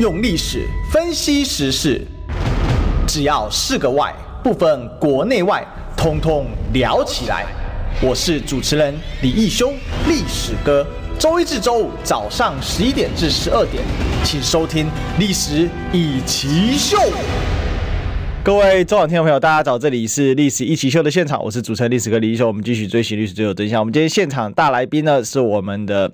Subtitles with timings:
[0.00, 2.04] 用历史分析时事，
[3.06, 5.64] 只要是个“外”，不分国内外，
[5.96, 7.46] 通通聊起来。
[8.02, 9.72] 我是主持人李义修，
[10.08, 10.84] 历史哥。
[11.16, 13.84] 周一至周五早上十一点至十二点，
[14.24, 14.86] 请收听
[15.16, 16.98] 《历史一起秀》。
[18.42, 22.48] 各位中广听众朋友，大家早，这里是《历史一起秀》的现场，我是主持人历史哥李义修。
[22.48, 23.78] 我们继续追寻历史最有真相。
[23.78, 26.12] 我们今天现场大来宾呢，是我们的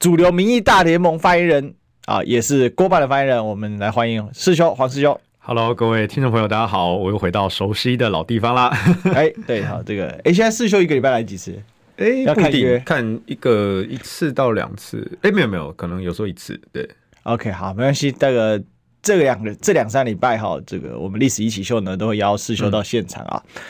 [0.00, 1.74] 主流民意大联盟发言人。
[2.10, 5.16] 啊，也是郭办的发言人，我们来欢迎师兄黄师兄。
[5.38, 8.68] Hello，各位听众朋友，大家好，我又回到熟悉的老地方啦。
[9.14, 11.52] 哎、欸，对，好，这个，哎、欸，现在师兄一个礼拜来几次？
[11.98, 15.08] 哎、欸，要看约，看一个一次到两次。
[15.22, 16.60] 哎、欸，没有没有，可能有时候一次。
[16.72, 16.84] 对
[17.22, 18.10] ，OK，好，没关系。
[18.10, 18.60] 这个
[19.00, 23.40] 这个两个这两三礼拜哈，这个我们历史一起秀呢，都会邀师兄到现场啊。
[23.54, 23.60] 嗯、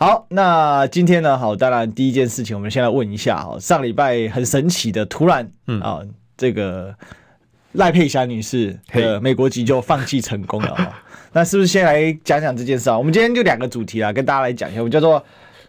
[0.00, 6.02] 好，那今天呢，好，当然第一件事情，我们先来问一下哈，上礼拜很神奇的，突然，嗯啊，
[6.36, 6.94] 这个。
[7.72, 11.02] 赖佩霞女士的美国籍就放弃成功了哈，
[11.32, 12.96] 那是不是先来讲讲这件事啊？
[12.96, 14.80] 我们今天就两个主题啊，跟大家来讲一下。
[14.80, 15.22] 我们叫做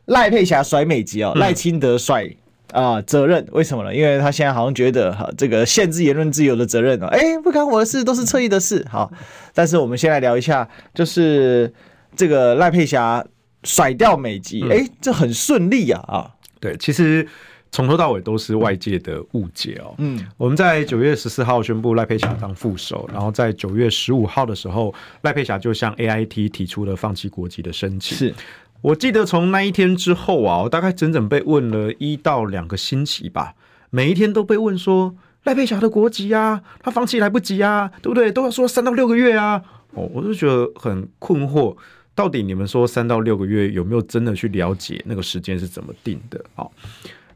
[0.05, 2.23] 赖佩霞甩美籍哦，赖清德甩
[2.71, 3.93] 啊、呃、责任，为什么呢？
[3.93, 8.85] 因为他现在好像觉得哈，这个限制言论自由的责任哦，哎，不干我的事，都是侧翼的事。
[8.89, 9.11] 好，
[9.53, 11.73] 但是我们先来聊一下，就是
[12.15, 13.25] 这个赖佩霞
[13.63, 16.31] 甩掉美籍，哎，这很顺利啊啊。
[16.61, 17.27] 对，其实。
[17.71, 19.93] 从头到尾都是外界的误解哦。
[19.97, 28.17] 嗯，我们在九月十四号宣布赖佩霞当副手，然后在九月十五号的时候，赖佩霞就向 AIT 提出了放弃国籍的申请。
[28.17, 28.33] 是，
[28.81, 33.53] 我记得从那一天之后啊，我大概整整被问了一到两个星期吧，
[33.89, 38.31] 每一天都被问说赖佩霞的国籍啊，他放弃来不及啊，对不对？
[38.31, 39.61] 都要说三到六个月啊。
[39.93, 41.75] 哦，我就觉得很困惑，
[42.13, 46.43] 到底你们说三到六个月有没有真的去了解那个时间是怎么定的？
[46.55, 46.69] 哦。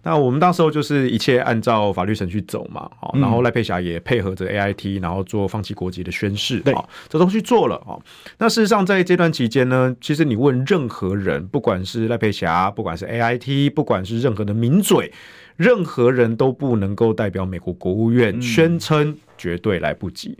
[0.03, 6.73] 那我们到时候就是一切按照法律程序走嘛，好，然后赖佩霞也配合着 AIT，然后做放弃国籍的宣誓，对，
[7.07, 7.99] 这都去做了啊。
[8.39, 15.11] 那事实上在这段期间呢，其实你问任何人，不管是赖佩霞，不管是 AIT，不管是任何的名嘴，
[15.55, 20.37] 任何人都不能够代表美国国务院宣称绝对来不及。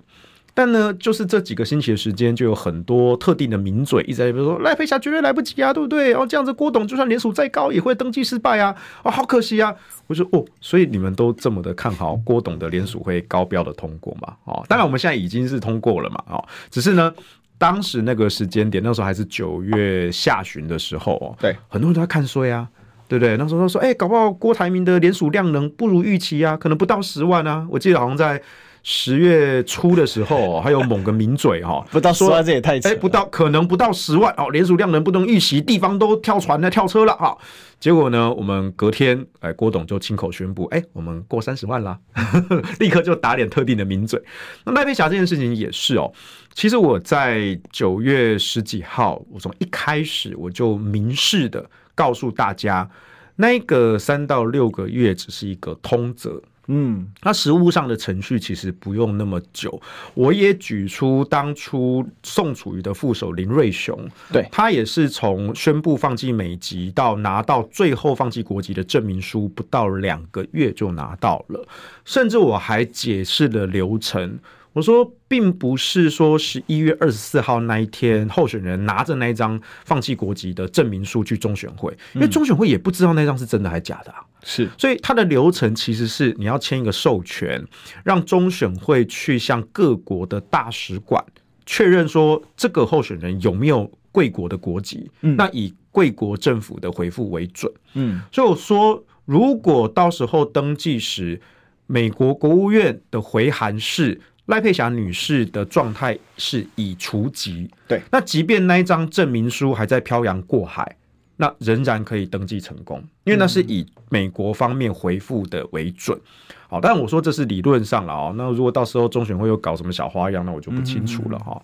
[0.54, 6.14] 但呢，就是这几个星期的时间，就有很多特定的名嘴一直在说赖佩霞绝对来不及啊，对不对？
[6.14, 8.76] 哦，这样子郭董就算联署再高，也会登记失败啊！
[9.04, 9.74] 哦，好可惜啊！
[10.08, 14.36] 我说哦，所以你们都这么的看好郭董的联署会高标的通过嘛？
[14.44, 16.22] 哦，当然我们现在已经是通过了嘛？
[16.28, 17.14] 哦，只是呢，
[17.58, 22.68] 当时那个时间点，那时候还是九月下旬的时候哦，对，很多人都在看衰啊，
[23.08, 23.38] 对不对？
[23.38, 27.66] 那时候都说，哎，搞不好郭台铭的联署量能不如预期啊，可能不到十万啊。
[27.72, 28.42] 我记得好像在。
[28.84, 37.38] 十月初的时候，还有某个名嘴哈，不到十万这也太扯，不到可能不到十万哦，联署量能不能预期，地方都跳船了跳车了哈。
[37.80, 42.00] 结果呢，我们隔天哎，郭董就亲口宣布，哎，我们过三十万啦，
[42.80, 44.22] 立刻就打脸特定的名嘴。
[44.66, 46.12] 那赖佩霞这件事情也是哦，
[46.54, 51.64] 其实我在九月十几号，我从一开始我就明示的
[51.94, 52.90] 告诉大家，
[53.36, 56.42] 那个三到六个月只是一个通则。
[56.74, 59.82] 嗯，那实务上的程序其实不用那么久。
[60.14, 71.68] 我也举出当初宋楚瑜的副手林瑞雄，对，他也是从宣布放弃美籍到拿到最后放弃国籍的证明书，不到两个月就拿到了。
[72.06, 74.40] 甚至我还解释了流程。
[74.74, 84.20] 我说，并不是说十一月二十四号那一天，候选人拿着那一张放弃国籍的证明书去中选会，因为中选会也不知道那张是真的还是假的啊。
[84.44, 87.62] 是，所以它的流程其实是你要签一个授权，
[88.06, 91.22] 让中选会去向各国的大使馆
[91.66, 97.70] 确认说这个候选人有没有贵国的国籍，嗯那以贵国政府的回复为准。
[97.96, 101.42] 嗯，所以我说，如果到时候登记时，
[101.88, 104.22] 美国国务院的回函是。
[104.48, 110.98] 赖佩霞女士的状态是已除籍，对，那即便那一张证明书还在漂洋过海，
[111.38, 116.20] 那仍然可以登记成功，因为那是以美国方面回复的为准。
[116.68, 121.62] 好，但我说这是理论上了哦，那如果到时候中选会又搞什么小花样，那我就不清楚了哈。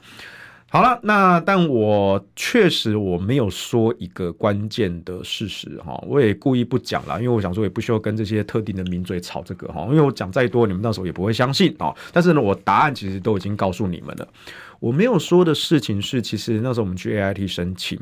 [0.69, 11.95] 好了，那但我确实我没有说一个关键的事实哈，我也故意不讲了，因为我想说也不需要跟这些特定的名嘴吵这个哈，因为我讲再多，你们到时候也不会相信啊。
[12.11, 14.27] 但是呢，我答案其实都已经告诉你们了。
[14.81, 17.97] 我没有说的事情是，其实那时候我们去 AIT 申请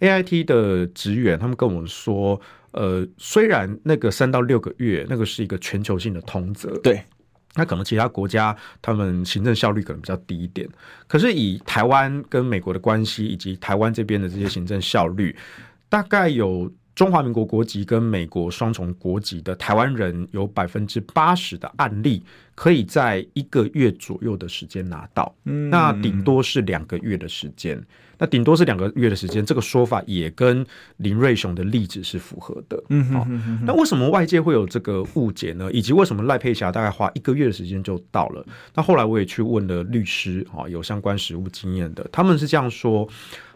[0.00, 7.02] ，AIT 的职员他们跟我们说，呃，虽然那个三到六个月那个是一个全球性的通则，对。
[7.54, 10.68] 那可能其他国家他们行政效率可能比较低一点，
[11.08, 15.36] 可是以台湾跟美国的关系以及台湾这边的这些行政效率，
[15.88, 22.22] 大概有中华民国国籍跟美国双重国籍的台湾人有百分之八十的案例，
[22.54, 25.34] 可以在一个月左右的时间拿到。
[25.44, 27.80] 嗯，那顶多是两个月的时间。
[28.22, 30.66] 那顶多是两个月的时间，这个说法也跟
[30.98, 32.78] 林瑞雄的例子是符合的。
[32.90, 35.72] 嗯哼哼哼，那为什么外界会有这个误解呢？
[35.72, 38.44] 以及为什么赖佩霞大概花一个月的时间就到了？
[38.74, 43.08] 那后来我也去问了律师啊，有相关实务经验的，他们是这样说：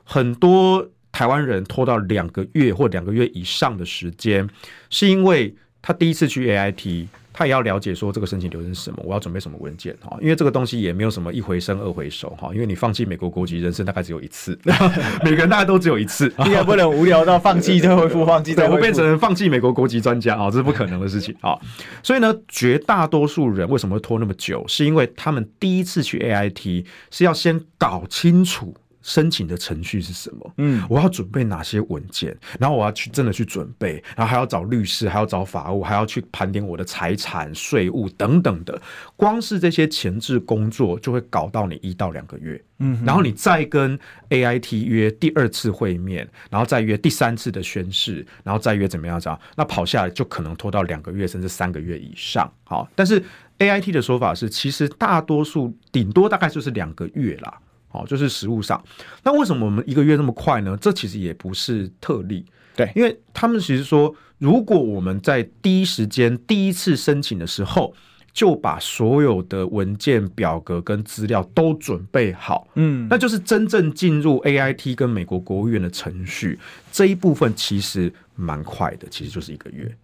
[0.03, 4.50] 很多台湾人拖到两个月或两个月以上的时间，
[4.90, 7.06] 是因为他第一次去 AIT。
[7.37, 14.56] 他也要了解说这个申请流程是什么，我要准备什么文件哈，因为这个东西也没有什么一回生二回熟哈，因为你放弃美国国籍人生大概只有一次，
[15.25, 21.58] 每个人大概都只有一次， 你也不能无聊到放弃 再恢复，放弃再恢复，变成放弃美国国籍专家啊，这是不可能的事情啊。
[22.05, 28.76] 所以呢，绝大多数人为什么会拖那么久，是因为他们第一次去 AIT 是要先搞清楚。
[29.05, 30.55] 申请的程序是什么？
[30.56, 32.35] 嗯，我要准备哪些文件？
[32.59, 38.81] 然后我要去真的去准备，然后还要找律师，还要找法务，还要去盘点我的财产、税务等等的。
[39.15, 42.59] 光是这些前置工作就会搞到你一到两个月。
[42.79, 43.97] 嗯，然后你再跟
[44.31, 49.39] AIT 约第二次会面，然后再约第三次的宣誓，然后再约怎么样着？
[49.55, 52.50] 那跑下来就可能拖到两个月甚至三个月以上。
[52.65, 53.23] 好，但是
[53.59, 57.61] AIT 的说法是，其实大多数顶多大概就是两个月啦。
[57.94, 58.82] 哦，就是实物上，
[59.23, 60.76] 那为什么我们一个月那么快呢？
[60.81, 62.44] 这其实也不是特例，
[62.75, 67.94] 对，因为他们其实说，如果我们在第一时间第一次申请的时候，
[68.32, 76.58] 就把所有的文件、表格跟资料都准备好，嗯，那就是真正进入 AIT 跟美国国务院的程序
[76.90, 79.97] 这一部分，其实蛮快的，其实就是一个月，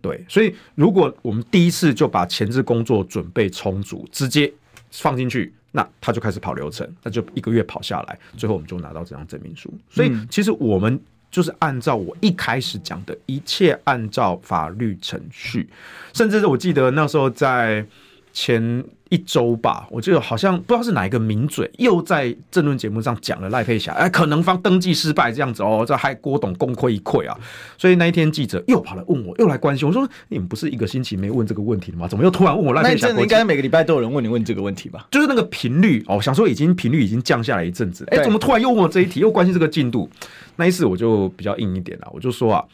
[0.00, 4.50] 对，所以如果我们第一次就把前置工作准备充足，直接
[4.90, 5.52] 放进去。
[5.76, 9.68] 那他就开始跑流程，那就一个月跑下来，最后我们就拿到这张证明书。
[9.90, 11.00] 所以其实我们
[11.30, 15.68] 就是按照我一开始讲的一切按照法律程序，
[16.12, 17.84] 甚至是我记得那时候在
[18.32, 18.84] 前。
[19.14, 27.38] 一周吧，我记得好像不知道是哪一个名嘴又在政论节目上讲了赖佩霞，哎，可能方登记失败这样子哦，这害郭董功亏一篑啊。
[27.78, 32.08] 所以那一天记者又跑来问我，又来关心我说：“你们不是一个星期没问这个问题了吗？
[32.08, 35.06] 怎么又突然问我赖佩霞？”那应该每个礼拜都有人问你问这个问题吧？
[35.12, 40.10] 就是那个频率哦，想说已经频率已经降下来一阵子，哎，怎么突然又问我这一题，又关心这个进度？
[40.56, 42.64] 那一次我就比较硬一点了，我就说啊，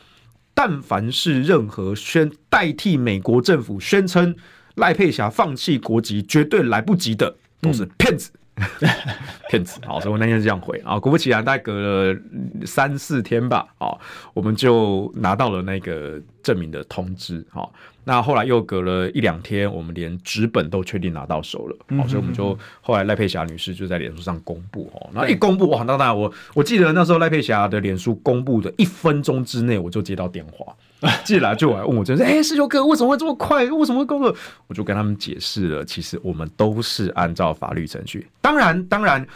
[0.54, 4.34] 但凡是任何宣代替美国政府宣称。
[4.80, 8.32] 赖佩霞放弃国籍绝对来不及的，都是骗子，
[9.48, 9.80] 骗、嗯、子。
[9.86, 10.98] 好，所以我那天是这样回啊。
[10.98, 11.72] 果不其然，大概隔
[12.12, 12.20] 了
[12.66, 13.96] 三四天吧，啊，
[14.34, 17.46] 我们就拿到了那个证明的通知。
[17.50, 17.72] 好，
[18.04, 21.76] 那后来又隔了一两天，我们连纸本都确定拿到手了。
[21.96, 24.90] 好，所以我们就后来赖佩霞女士就在脸书上公布。
[24.94, 30.74] 哦，然后一公布哇，那当然我我记得那时候赖佩霞的脸书公布的一分钟之内，我就接到电话。
[31.24, 33.64] 进来就来问我，就是哎，世修哥为什么会这么快？
[33.64, 34.34] 为什么会工作？
[34.66, 38.26] 我就跟他们解释了，其实我们都是按照法律程序。
[38.40, 39.26] 当然，当然，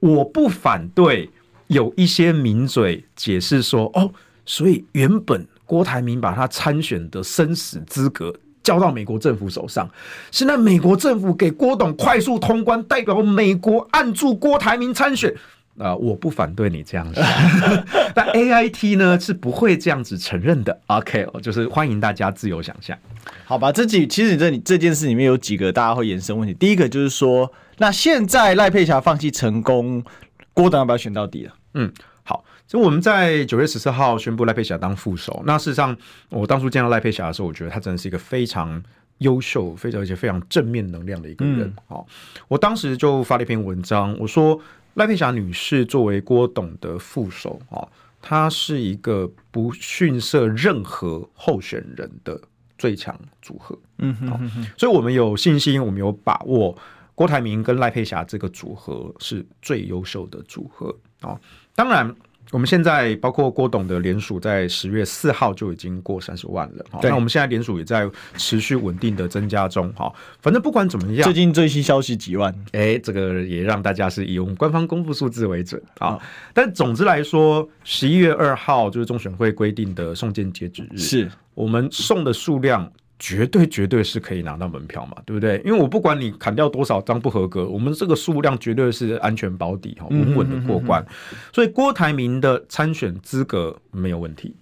[0.00, 1.28] 我不反对
[1.66, 4.10] 有一些名嘴解释说，哦，
[4.46, 9.88] 所以原本郭台铭把他参选的生死资格交到美国政府手上，
[10.30, 15.34] 现在美国政府给郭董快速通关，代表美国按住郭台铭参选。
[15.78, 17.24] 啊、呃，我不反对你这样想，
[18.14, 20.78] 但 AIT 呢是不会这样子承认的。
[20.88, 22.96] OK，就是欢迎大家自由想象。
[23.44, 26.52] 好吧，这几其实这这件事里面有几个大家会延伸问题。
[26.52, 30.04] 第一个就是说，那现在赖佩霞放弃成功，
[30.52, 31.54] 郭董要不要选到底了？
[31.72, 31.90] 嗯，
[32.22, 35.42] 好，就我们在九月十四号宣布赖佩霞当副手。
[35.46, 35.96] 那事实上，
[36.28, 38.82] 我当初见到赖佩霞的时候，我觉得她真的是一个非常
[39.18, 41.72] 优秀、非常而且非常正面能量的一个人。
[41.86, 44.60] 好、嗯，我当时就发了一篇文章，我说。
[44.94, 47.86] 赖佩霞女士作为郭董的副手啊，
[48.20, 52.40] 她是一个不逊色任何候选人的
[52.76, 53.78] 最强组合。
[53.98, 56.76] 嗯哼，哼，哼，所以我们有信心，我们有把握，
[57.14, 61.40] 郭台铭跟赖佩霞这个组合是最优秀的组合啊。
[61.74, 62.14] 当然。
[62.50, 66.84] 我们现在包括郭董的联署，在十月四号就已经过三十万了。
[67.02, 68.06] 那我们现在联署也在
[68.36, 69.90] 持续稳定的增加中。
[69.94, 76.18] 哈，反正不管怎么样，最近最新消息几万，哎，这个也让大家是以我们官方公布数字为准啊。
[76.52, 82.92] 但总之来说，十一月二号就是中选会规定的送件截止日，是我们送的数量。
[83.24, 85.62] 绝对绝对是可以拿到门票嘛，对不对？
[85.64, 91.06] 因为我不管你砍掉多少张不合格，我们这个数量绝对是安全保底哈，稳稳的过关。
[91.52, 94.56] 所以郭台铭的参选资格没有问题。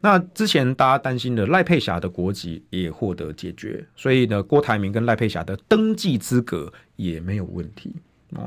[0.00, 7.92] 那之前大家担心的赖佩霞的国籍也获得解决，所以呢，郭台铭跟赖佩霞的登记资格也没有问题。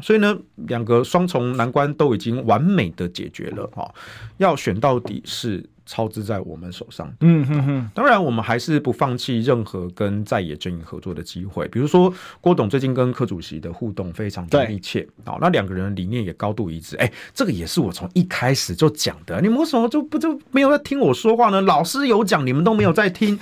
[0.02, 0.38] 所以呢，
[0.68, 3.94] 两个双重难关都已经完美的解决了哈。
[4.38, 5.70] 要选到底是。
[5.90, 7.12] 操之在我们手上。
[7.22, 11.68] 嗯哼哼，当然我们还是不放弃任何跟在野阵营合作的机会。
[11.70, 16.96] 比如说郭董最近跟柯主席的互动非常的密切，好，那两个人理念也高度一致。
[16.98, 21.60] 哎，这个也是我从一开始就讲的，你们为什么就不就没有在听我说话呢？
[21.62, 23.40] 老师有讲，你们都没有在听。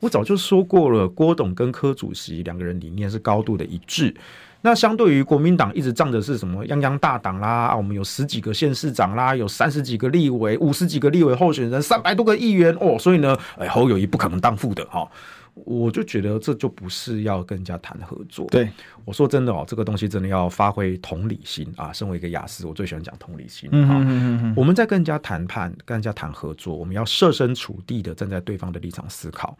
[0.00, 4.14] 我早就说过了，郭董跟柯主席两个人理念是高度的一致。
[4.62, 15.10] 那相对于国民党一直仗着是什么泱泱大党啦，啊，我们有十几个县市长啦，有三十几个立委，五十几个立委候选人，三百多个议员哦，所以呢，哎，侯友谊不可能当副的哈，
[15.54, 18.46] 我就觉得这就不是要跟人家谈合作。
[18.48, 18.68] 对，
[19.06, 21.90] 我说真的哦，这个东西真的要发挥同理心啊。
[21.90, 23.68] 身为一个雅思，我最喜欢讲同理心。
[23.72, 29.56] 嗯嗯嗯嗯，我们在跟人家谈判，跟人家谈合作，我们要设身处地的站在对方的立场思考。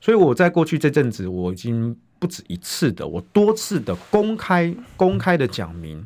[0.00, 1.94] 所以我在过去这阵子，我已经。
[2.18, 6.04] 不止一次的，我多次的公开公开的讲明，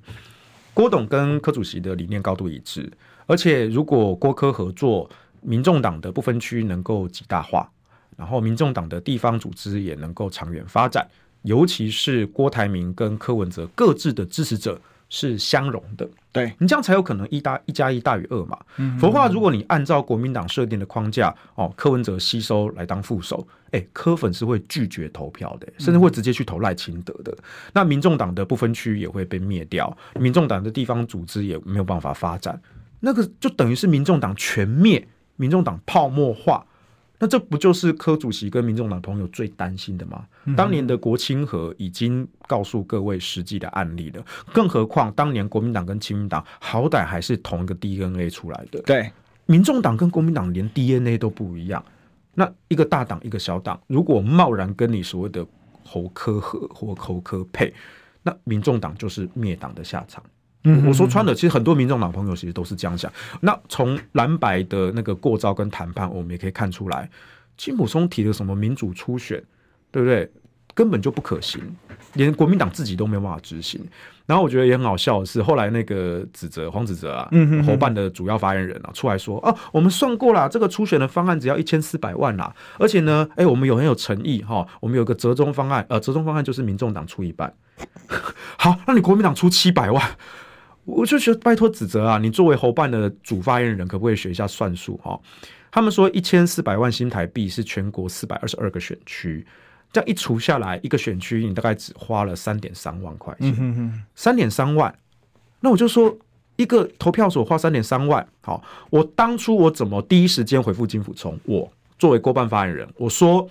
[0.74, 2.90] 郭董跟柯主席的理念高度一致，
[3.26, 5.08] 而且如果郭柯合作，
[5.40, 7.68] 民众党的不分区能够极大化，
[8.16, 11.06] 然后民众党的地方组织也能够长远发展，
[11.42, 16.08] 尤其是郭台铭跟柯文哲各自的支持者是相容的。
[16.30, 18.58] 对，你这样才有可能一大一加一大于二嘛。
[18.76, 27.32] 嗯，否则话，如果你按照国民党设定的框架，哦，柯文哲吸收来当副手，哎、欸，柯粉是会拒绝投票的，甚至会直接去投赖清德的。
[27.32, 32.60] 嗯、那民众党的不分区也会被灭掉，民众党的地方组织也没有办法发展，
[33.00, 36.64] 那个就等于是民众党全灭，民众党泡沫化。
[37.18, 40.26] 那这不就是柯主席跟民众党朋友最担心的吗？
[40.56, 48.82] 当年的国清和已经告诉各位实际的案例了，更何况当年国民党跟亲民党好歹还是同一个 DNA 出来的。
[48.82, 49.08] 对，
[49.46, 51.84] 民众党跟国民党连 DNA 都不一样，
[52.34, 55.46] 那一个大党一个小党，如果贸然跟你所谓的
[55.84, 57.72] 侯科合或侯科配，
[58.22, 60.22] 那民众党就是灭党的下场。
[60.64, 63.12] 嗯，我说穿了，其实很多民众党朋友其实都是这样想。
[63.40, 67.10] 那从蓝白的那个过招跟谈判，我们也可以看出来，
[67.56, 69.42] 金普松提的什么民主初选，
[69.90, 70.30] 对不对？
[70.74, 71.60] 根本就不可行，
[72.14, 73.80] 连国民党自己都没有办法执行。
[74.24, 77.28] 然后我觉得也很好笑的是，后来那个指责黄子哲啊，
[77.66, 87.52] 侯办的主要发言人啊，出来说哦，我们算过了，这个初选的方案只要一千四百万啦，而且呢，哎，我们有很有诚意哈，我们有个折中方案，呃，折中方案就是民众党出一半，
[88.56, 90.02] 好，那你国民党出七百万。
[90.84, 95.16] 我就觉得拜托指责啊，你作为侯办的主发言人，可不可以学一下算术哈？
[95.70, 99.46] 他们说一千四百万新台币是全国四百二十二个选区，
[99.92, 104.92] 这样一除下来，一个选区你大概只花了三点三万块钱，三点三万。
[105.60, 106.16] 那我就说
[106.56, 111.38] 一个投票所花三点三万，好，我当初我怎么第一时间回复金辅聪？
[111.44, 113.48] 我作为过半发言人，我说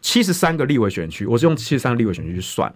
[0.00, 2.72] 七十三个立委选区，我是用七十三个立委选区去算。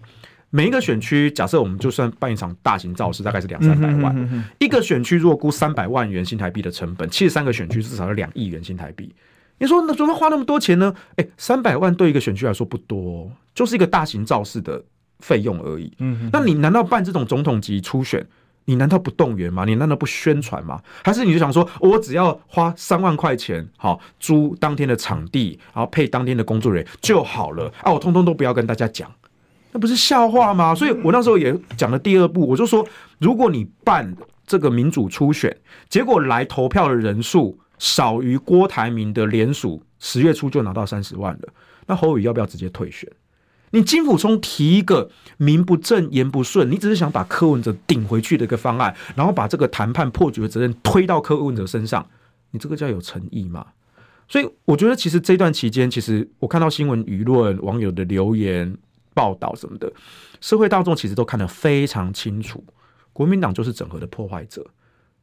[0.53, 4.13] 每一个选区，假设我们就算办一场大型造势，大概是两三百万。
[4.17, 9.15] 嗯、哼哼哼一个选区如果估三百万元新台币的成本，七十三个选区至少要两亿元新台币。
[9.61, 10.93] 你说那怎么花那么多钱呢？
[11.17, 14.83] 哎，三百万对一个选区来说不多，就是一个大型造势的
[15.19, 15.93] 费用而已。
[15.99, 18.27] 嗯那你难道办这种总统级初选，
[18.65, 19.67] 你难道不动员吗？
[19.67, 20.81] 你难道不宣传吗？
[21.05, 27.93] 还是你就想说，我只要花三万块钱，好租当天的场地，然后配当天的工作人员就好了啊？
[27.93, 29.13] 我通通都不要跟大家讲。
[29.73, 30.75] 那不是笑话吗？
[30.75, 32.85] 所以我那时候也讲了第二步，我就说，
[33.19, 35.55] 如果你办这个民主初选，
[35.89, 41.49] 结果来投票的人数少于郭台铭的联署，十月初就拿到三十万了，
[41.89, 43.11] 那侯友宜要不要直接退选？
[43.73, 52.09] 你金溥聪提一个名不正言不顺，你只是想把柯文哲顶回去的一个方案，然后把这个谈判破局的责任推到柯文哲身上，
[52.53, 53.67] 你这个叫有诚意吗？
[54.29, 58.79] 所以我觉得，其实这段期间，其实我看到新闻舆论网友的留言。
[59.13, 59.93] 报道什么的，
[60.41, 62.65] 社会大众其实都看得非常清楚，
[63.13, 64.65] 国民党就是整合的破坏者，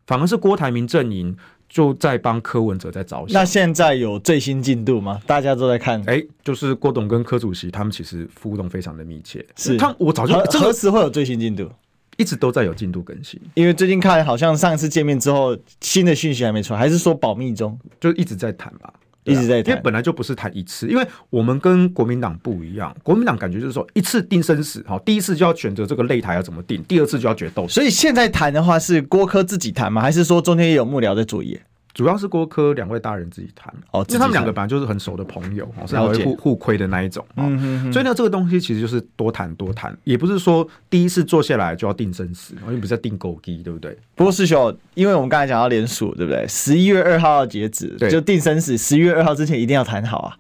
[0.05, 1.35] 反而是郭台铭阵营
[1.69, 3.33] 就在帮柯文哲在着想。
[3.33, 5.19] 那现在有最新进度吗？
[5.25, 9.45] 大家都在看，哎、欸，就是郭董跟柯主席他们其实互动非常的密切。
[9.55, 11.69] 是，他我早就这何时会有最新进度？
[12.17, 18.91] 一直都在有进度更新，因为最近看好像上一次见面之后，新的讯息还没出来，还是说保密中，就一直在谈吧。
[19.27, 27.67] 一直在谈，因为本来就不是谈一次，因为我们跟国民党不一样，国民党感觉就是说一次定生死，好，第一次就要选择这个擂台要怎么定，第二次就要决斗。
[27.67, 30.01] 所以现在谈的话是郭柯自己谈吗？
[30.01, 31.61] 还是说中间也有幕僚在作业？
[31.97, 37.25] 主要是郭科两位大人自己谈哦，因为他们两个本来就是很熟的朋友，是会互互亏的那一种。
[37.37, 43.97] 嗯哼哼，所以呢，这个东西其实就是多谈多谈，也不是说第一次坐下来就要定生死，因为不是要定狗机，对不对？
[44.13, 46.45] 不过师兄，因为我们刚才讲到连署，对不对？
[46.47, 50.37] 十一月二号要截止，就定生死，十一月二号之前一定要谈好啊，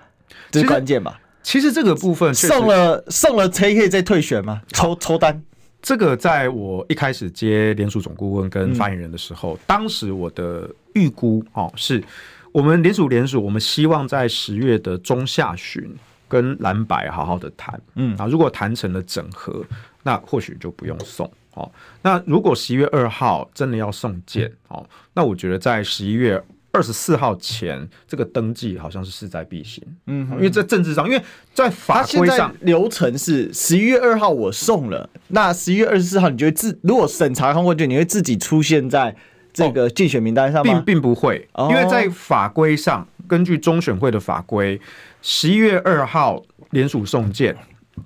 [0.51, 1.19] 这是关键吧？
[1.41, 4.61] 其实这个部分送了送了，才可以再退选吗？
[4.71, 5.41] 抽抽单。
[5.87, 12.03] 这个在我一开始接联署总顾问跟发言人的时候，嗯、当时我的预估哦，是
[12.51, 15.89] 我们联署联署，我们希望在十月的中下旬
[16.27, 19.63] 跟蓝白好好的谈，嗯啊，如果谈成了整合，
[20.03, 21.71] 那或许就不用送哦。
[22.01, 26.43] 那如果十一月二号真的要送件哦，那我觉得在十一月。
[26.71, 31.21] 二十四号前这个登记好像是势在必行，嗯，因为在政治上，因为
[31.53, 39.15] 在法规上流程是十一月二号我送了，那十一月二十四号你就会自如果审查通过就你会自己出现在
[39.51, 40.73] 这个竞选名单上吗？
[40.73, 44.79] 并并不会，因为在法规上，根据中选会的法规，
[45.21, 47.55] 十一月二号联署送件，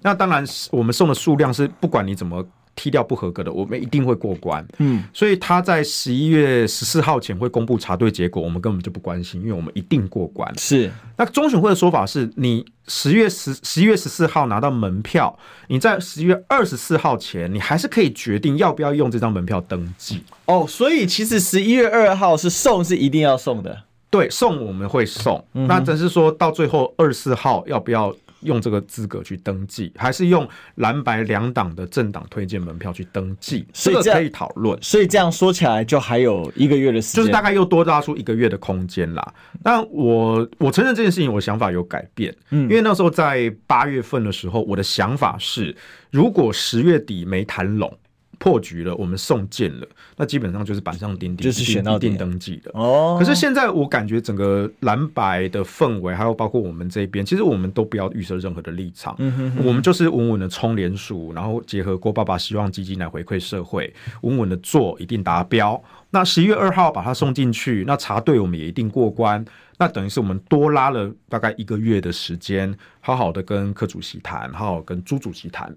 [0.02, 2.48] 那当然我们送的数量是不管你怎么。
[2.76, 4.66] 踢掉不合格的，我们一定会过关。
[4.78, 10.52] 嗯，所以他在十一月十四号前会公布查对结果，我们根本就不关心，因为我们一定过关。
[10.58, 15.38] 是，那中选会的说法是，你十月十十一月十四号拿到门票，
[15.68, 20.24] 你在十一月二十四号前，你还是可以决定要不要用这张门票登记。
[20.46, 28.16] 哦，所以其实十一月二号是送是一定要送的，对，送我们会送，嗯、那只是说到最后二十四号要不要？
[28.42, 33.66] 用这个资格去登记，还是用蓝白两党的政党推荐门票去登记？
[33.74, 34.78] 这个可以讨论。
[34.82, 39.34] 所以这样说起来，就还有一个月的时间，就是大概又多拉出一个月的空间啦。
[39.64, 42.36] 但我我承认这件事情，我想法有改变。
[42.50, 45.76] 嗯，因为那时候在八月份的时候，我的想法是，
[46.10, 47.98] 如果十月底没谈拢。
[48.42, 53.16] 破局了，我们送件了，那基本上就是板上钉钉，就是选到定登记的哦。
[53.20, 65.80] 可是现在我感觉整个蓝白的氛围，还有包括我们这边，其实我们都不要预设任何的立场，嗯哼哼，我们就是稳稳的冲连署，然后结合郭爸爸希望基金来回馈社会，稳稳的做，一定达标。
[66.10, 69.46] 那十一月二号把它送进去，那查对我们也一定过关。
[69.78, 75.72] 那等于是我们多拉了大概一个月的时间，好好的跟柯主席谈，好好跟朱主席谈，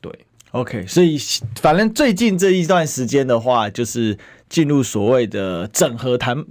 [0.00, 0.12] 对。
[0.54, 1.18] OK，所以
[1.60, 4.16] 反正最近这一段时间的话，就是
[4.48, 6.44] 进入所谓的整合谈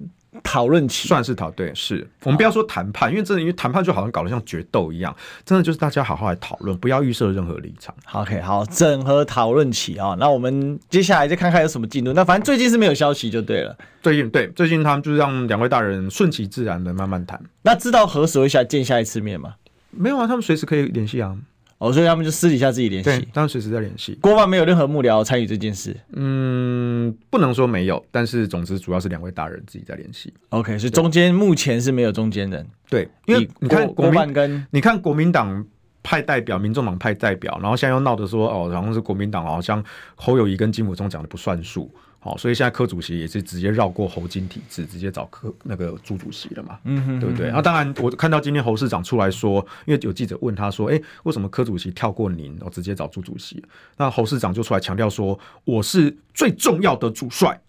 [0.43, 7.95] 讨论期，算是讨对，是我们不要说谈判，因为真的，因为谈判就好像搞得像决斗一样，真的就是大家好好来讨论，不要预设任何立场。
[8.12, 12.12] OK，好，整合讨论期啊，那我们接下来再看看有什么进度。
[12.12, 13.74] 那反正最近是没有消息就对了。
[14.01, 17.41] 最近对，最近他们就是让两位大人顺其自然的慢慢谈。
[17.62, 19.54] 那知道何时会下见下一次面吗？
[19.91, 21.38] 没有啊，他们随时可以联系啊。
[21.84, 24.17] 哦，所以他们就私底下自己联系，对，当然随时在联系。
[24.22, 30.34] 郭办没有任何幕僚参与这件事，嗯，不能说没有，但是总之主要是两位大人自己在联系。
[30.52, 35.65] OK，所以中间目前是没有中间人，对，因为你看国办跟你看国民党
[36.02, 39.84] 派代表，民众党派代表，然后现在又闹着说哦，好像是国民党好像
[40.15, 41.93] 侯友谊跟金溥中讲的不算数。
[42.23, 47.51] 好，所以现在柯主席也是直接绕过侯金体制，直接找柯那个朱主席了嘛，嗯哼，对不对？
[47.51, 53.62] 那当然，我看到今天侯市长出来说，因为有记者问他说，哎，为什么柯主席跳过您，然后直接找朱主席？
[53.97, 57.62] 那侯市长就出来强调说，我是最重要的主帅。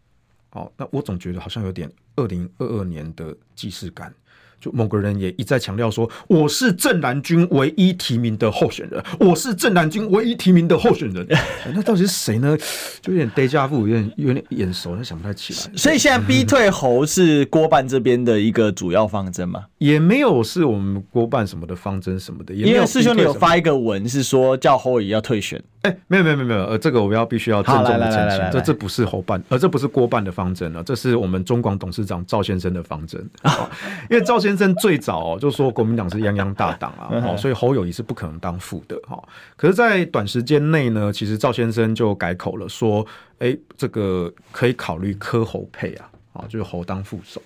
[0.52, 4.14] 哦，那我总觉得好像有点二零二二年的既视感。
[4.64, 11.26] 就某个人也一再强调说，我是正蓝军唯一提名的候选人，我是正蓝军唯一提名的候选人。
[11.74, 12.56] 那到底是谁呢？
[13.02, 15.76] 就有点 déjà vu，有点有点眼熟，但想不太起来。
[15.76, 19.64] 所以现在逼退侯是郭办这边的一个主要方针吗？
[19.76, 22.54] 也没有是我们郭办什么的方针什么的。
[22.54, 22.76] 也没有。
[22.76, 25.62] 因为师兄你有发一个文是说叫侯友宜要退选。
[25.84, 33.20] 哎、欸，没有没有没有没有，呃，这个我们要必须要郑重的澄清，这这不是侯办，呃，这不是郭办的方针了，这是我们中广董事长赵先生的方针。
[34.10, 39.22] 因为赵先生最早就说国民党是泱泱大党啊， 哦，所以侯友宜是不可能当副的哈。
[39.56, 43.06] 可是，在短时间内呢，其实赵先生就改口了，说，
[43.38, 47.42] 哎、欸，这个可以考虑柯侯配啊，啊，就是侯当副手。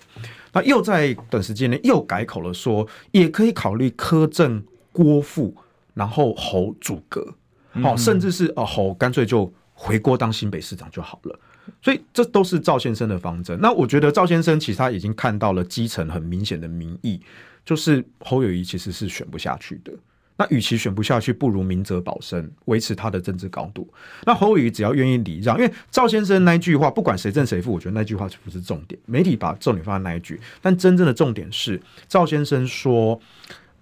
[0.53, 5.53] 那又在短时间内又改口了，说也可以考虑柯正郭副，
[5.93, 7.27] 然后侯主阁。
[7.73, 11.39] 好，甚至是哦，侯干脆就回锅当新北市长就好了。
[11.83, 13.57] 所以这都是赵先生的方针。
[13.61, 17.21] 那我觉得赵先生其实他已经看到了基层很明显的民意，
[17.63, 19.93] 就是侯友谊其实是选不下去的。
[20.35, 23.87] 那与其选不下去，不如明哲保身，维持他的政治高度。
[24.25, 28.99] 那侯友谊只要愿意礼让，因为赵先生那一句话，不管谁正谁负，我觉得那句话不是重点。
[29.05, 33.21] 媒体把重点放在那一句，但真正的重点是赵先生说，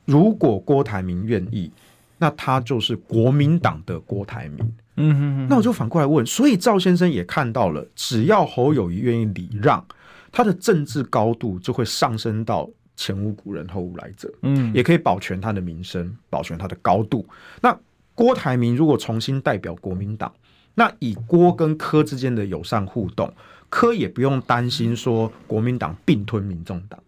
[0.03, 1.71] 如果郭台铭愿意。
[2.17, 5.47] 那他就是国民党的郭台铭，嗯哼哼。
[5.49, 9.85] 那我就反过来问，所以赵先生也看到了，只要侯友谊愿意礼让，
[10.31, 17.23] 他的政治高度就会上升到前无古人后无来者，嗯，也可以保全他的名声，保全他的高度。
[17.61, 17.77] 那
[18.15, 20.33] 郭台铭如果重新代表国民党，
[20.73, 23.31] 那以郭跟柯之间的友善互动，
[23.69, 26.99] 柯也不用担心说国民党并吞民众党。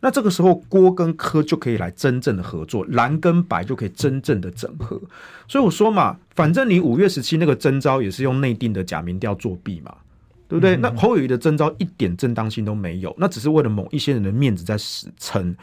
[0.00, 5.00] 那这个时候，郭跟柯就可以来真正的合作，蓝跟白就可以真正的整合。
[5.46, 9.94] 所以我说嘛，反正你五月十七那个征招也是用内定的假民调作弊嘛，
[10.48, 10.76] 对不对？
[10.76, 15.54] 那侯友宜的征招一点正当性都没有，那只是为了某一些人的面子在死撑。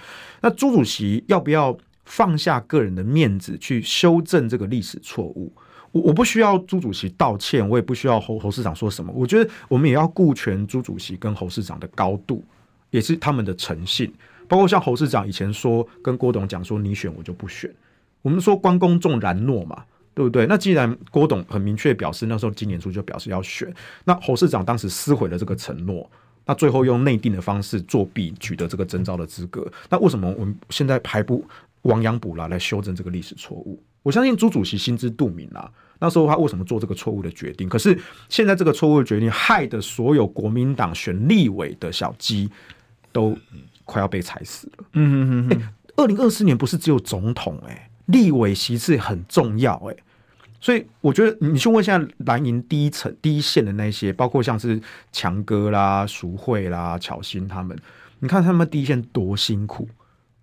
[0.41, 5.51] 那朱主席要不要放下个人的面子去修正这个历史错误？
[5.91, 9.11] 我我不需要朱主席道歉，我也不需要侯侯市长说什么。
[9.15, 12.43] 我觉得我们也要顾全朱主席跟侯市长的高度，
[12.89, 14.13] 也是他们的诚信。
[14.47, 17.73] 包括像侯市长以前说跟郭董讲说，你选我就不选。
[18.21, 19.83] 我们说关公重然诺嘛。
[20.17, 20.47] 对不对？
[20.47, 23.71] 那既然郭董很明确表示，那时候今年初就表示要选，
[24.03, 26.09] 那侯市长当时撕毁了这个承诺，
[26.43, 31.45] 那最后用内定的方式作弊取得这个征召的资格，那为什么我们现在还不
[31.83, 33.79] 亡羊补牢来修正这个历史错误？
[34.01, 37.69] 我相信朱主席心知肚明啊，那时候他为什么做这个错误的决定？
[37.69, 37.95] 可是
[38.27, 42.49] 现在这个错误的决定，害得所有国民党选立委的小鸡
[43.17, 43.35] 都
[43.83, 44.85] 快要被踩死了。
[44.93, 45.69] 嗯嗯嗯。
[45.95, 50.03] 二零二四年不是只有总统哎、欸，立委席次很重要哎、欸。
[50.61, 54.79] 所以我觉得，你去问现在蓝营第一层、第一线的那些，包括像是
[55.11, 57.75] 强哥啦、淑慧啦、巧心他们，
[58.19, 59.89] 你看他们第一线多辛苦，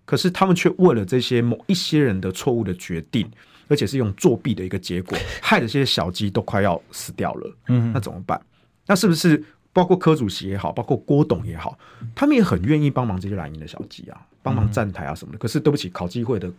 [0.03, 3.25] 可是他们却为了这些某一些人的错误的决定，
[3.69, 7.57] 而且是用作弊的一个结果， 害得这些小鸡都快要死掉了。
[7.67, 8.41] 嗯，那怎么办？
[8.87, 9.41] 那是不是
[9.75, 11.77] 包括柯主席也好，包括郭董也好，
[12.15, 15.37] 他们也很愿意帮忙这些蓝营的小鸡啊，帮忙站台啊什么的？
[15.37, 16.49] 可是对不起，考机会的。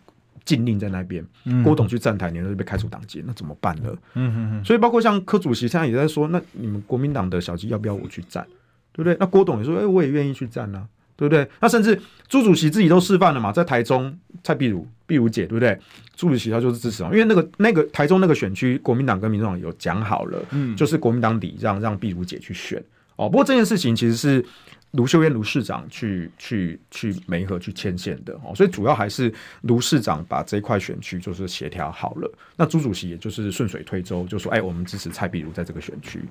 [0.45, 1.21] 禁令在那边，
[1.61, 3.93] 郭董去站台，你就被开除党籍，那怎么办呢？
[4.13, 4.63] 嗯哼哼。
[4.63, 8.47] 所以包括像柯主席现在也在说，那你们国民党的小鸡要不要我去站，
[8.93, 9.17] 对不对？
[9.19, 11.45] 那郭董也说，哎、欸，我也愿意去站啊，对不对？
[11.59, 15.77] 那甚至朱主席自己都示范了嘛，在台中蔡碧如碧如姐，对不对？
[16.15, 22.81] 朱主席他就是支持啊，因为那个那个台中那个选区，国民党跟民众党有讲好了，嗯，就是国民党礼让让碧如姐去选
[23.17, 23.27] 哦。
[23.29, 24.45] 不过这件事情其实是。
[24.91, 29.31] 卢秀燕卢市长去去去梅河去牵线的哦，所以主要还是
[29.63, 32.33] 卢市长把这一块选区就是协调好了。
[32.55, 36.23] 那朱主席也就是顺水推舟，就说：“哎，我们支持蔡壁如在这个选区。”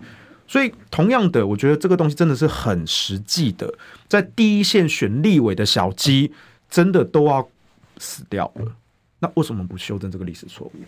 [0.49, 3.72] 所以同样的，我觉得这个东西真的是很实际的，
[4.09, 6.33] 在第一线选立委的小鸡
[6.70, 7.46] 真的都要
[7.99, 8.75] 死掉了。
[9.18, 10.81] 那为什么不修正这个历史错误？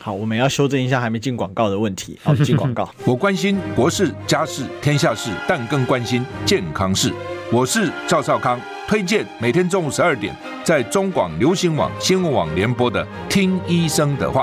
[0.00, 2.18] 好，我们要修正一下还没进广告的问题。
[2.24, 2.88] 好，进广告。
[3.04, 7.12] 我关心国事、家事、天下事，但更关心健康事。
[7.52, 14.42] 我是赵少康，推荐每天中午十二点在中广流行网、新闻网联播的《听医生的话》。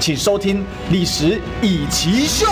[0.00, 0.58] 请收听
[0.92, 2.46] 《历史以奇秀》。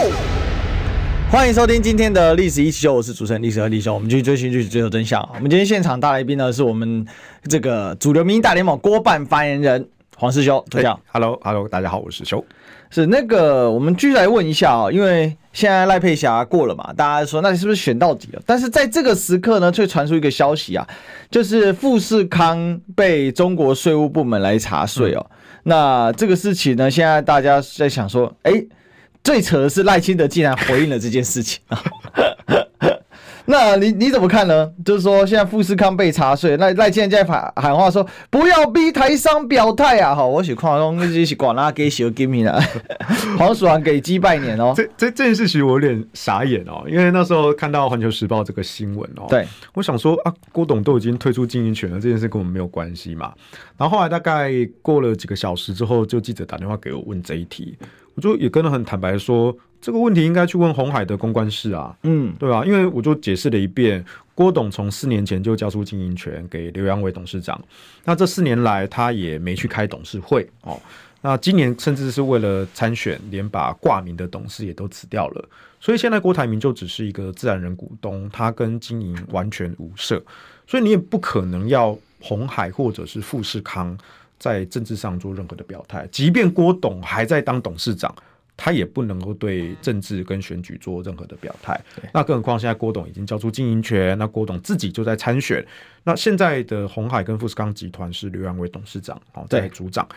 [1.31, 5.23] 欢迎收听今天的历史一起秀，我是主持人历史和李修，我们继续追寻历史，追求真相。
[5.35, 7.07] 我们今天现场大来宾呢，是我们
[7.49, 12.45] 这个主流民意大联盟郭办发言人黄世修，大家好，Hello，Hello，大家好，我是修。
[12.91, 18.43] 是那个，我们继续来问一下啊，因为现在赖佩霞过了嘛，大家说那你是不是选到底了？
[18.45, 20.87] 但是在这个时刻呢，却传出一个消息啊，
[21.31, 25.27] 就是富士康被中国税务部门来查税哦。
[25.31, 25.36] 嗯、
[25.69, 28.53] 那这个事情呢，现在大家在想说，哎、
[29.25, 31.83] 最扯的是赖清德竟然回应了这件事情啊！
[33.47, 34.71] 那你你怎么看呢？
[34.85, 40.15] 就是说现在富士康被查税，那赖清德在喊喊话说不要逼台商表态啊！
[40.15, 42.61] 好，我喜欢用这些广拉给小 give me 啊，
[43.39, 44.73] 黄鼠狼给鸡拜年哦。
[44.77, 53.33] 这这这件事情我有点傻眼哦，因为那时候看到环球时报这个新闻哦，对，我想说啊，郭董都已经退出经营权了，这件事跟我们没有关系嘛。
[53.77, 54.51] 然后后来大概
[54.83, 57.77] 过了几个小时之后，就记者打电话给我问这一题。
[58.15, 59.55] 我就也跟他很坦白说，
[59.87, 62.65] 这个问题应该去问红海的公关室啊，嗯，对吧？
[62.67, 67.57] 因为我就解释了一遍，郭董从四年前就交出经营权给刘扬伟董事长，
[68.03, 70.77] 那这四年来他也没去开董事会哦，
[71.21, 80.21] 那今年甚至是为了参选，连把挂名的董事也都辞掉了，所以现在郭台铭就只是一个自然人股东，他跟经营完全无涉，
[80.67, 83.97] 所以你也不可能要红海或者是富士康。
[84.39, 88.15] 在政治上做任何的表态，即便郭董还在当董事长，
[88.57, 91.81] 他也不能够对政治跟选举做任何的表态。
[92.13, 95.65] 那更何况现在郭董已经交出经营权，那郭董自己就在参选。
[96.03, 100.09] 那现在的红海跟富士康集团是刘扬伟董事长哦在组长，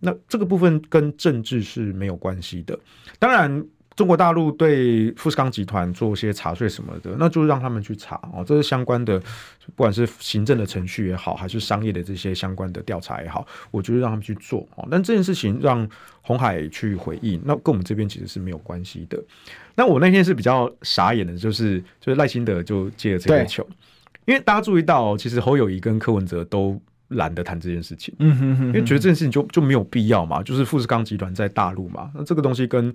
[0.00, 2.78] 那这个部分跟政治是没有关系的。
[3.18, 3.66] 当然。
[3.96, 9.18] 中国大陆对富士康集团做些查税什么的，那就让他们去查哦，这是相关的，
[9.74, 14.86] 不管是行政的程序也好，还是商业的这些相关的调查也好，我觉得让他们去做哦。
[14.90, 15.88] 但这件事情让
[16.20, 19.18] 鸿海去回应，那跟我们这边其实是没有关系的。
[19.74, 23.66] 那我那天是比较傻眼的，就是就是赖清德就接了这个球，
[24.26, 26.78] 因为大家注意到、哦，其实侯友谊跟柯文哲都
[27.08, 32.92] 懒得谈这件事情，嗯哼哼哼，因为觉得这件事情就就没有必要嘛，就是富士康集团在大陆嘛，那这个东西跟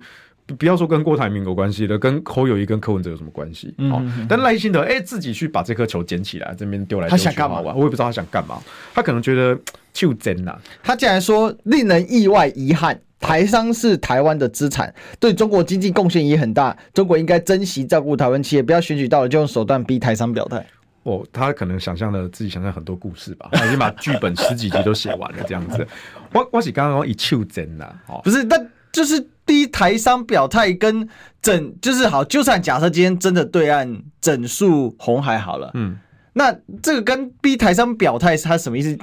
[0.58, 3.68] 不要说跟郭台铭有关系的，跟侯友谊跟柯文哲有什么关系？
[3.78, 7.60] 哦、嗯嗯，但赖清德哎、欸、自己去把这颗球捡起来，这边丢来他想干嘛？
[7.60, 8.60] 我也不知道他想干嘛，
[8.94, 9.58] 他可能觉得
[9.92, 13.00] 就真呐，他竟然说令人意外遗憾。
[13.20, 16.76] 台商是台湾的资产，对中国经济贡献也很大。
[16.92, 20.66] 中国应该珍惜照顾台湾企业，不要选举到了就用手段逼台商表态。
[21.04, 25.86] 哦，他可能想象了自己想象很多故事吧，他已经把剧本十几集都写完了这样子。
[26.32, 31.08] 我我是刚刚一丘真呐，哦不是，但就是逼台商表态跟
[31.40, 35.98] 整，就是好，就算假设今天真的对岸整数红海好了，嗯，
[36.34, 38.96] 那这个跟 B 台商表态是他什么意思？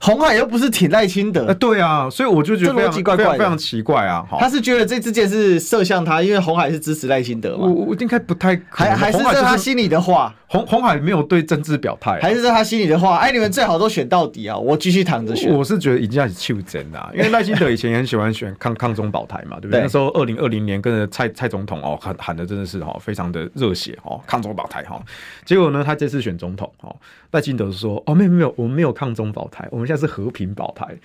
[0.00, 4.24] 鸿海又不是挺赖清德，呃，对啊，所以我就觉得非常奇怪，非常奇怪啊！
[4.38, 7.66] 他是觉得这支箭是射向他，因为红海是支持赖清德嘛？
[7.66, 10.34] 我我应该不太可能，还还是在他心里的话。
[10.50, 13.18] 红红海没有对政治表态，还是在他心里的话。
[13.18, 14.56] 哎，你们最好都选到底啊！
[14.56, 15.52] 我继续躺着选。
[15.52, 19.72] 我是觉得已经开始求真了，因为赖清德以前也很喜欢选抗抗 中保台嘛，对不对？
[19.72, 24.98] 对那时候二零二零年跟着蔡蔡总统哦喊喊的真的是哦非常的热血哦，抗中保台哈。
[25.44, 26.96] 结果呢，他这次选总统哦，
[27.30, 30.96] 赖清德说哦没有没有，我们没有抗中保台，我们现在是和平保台。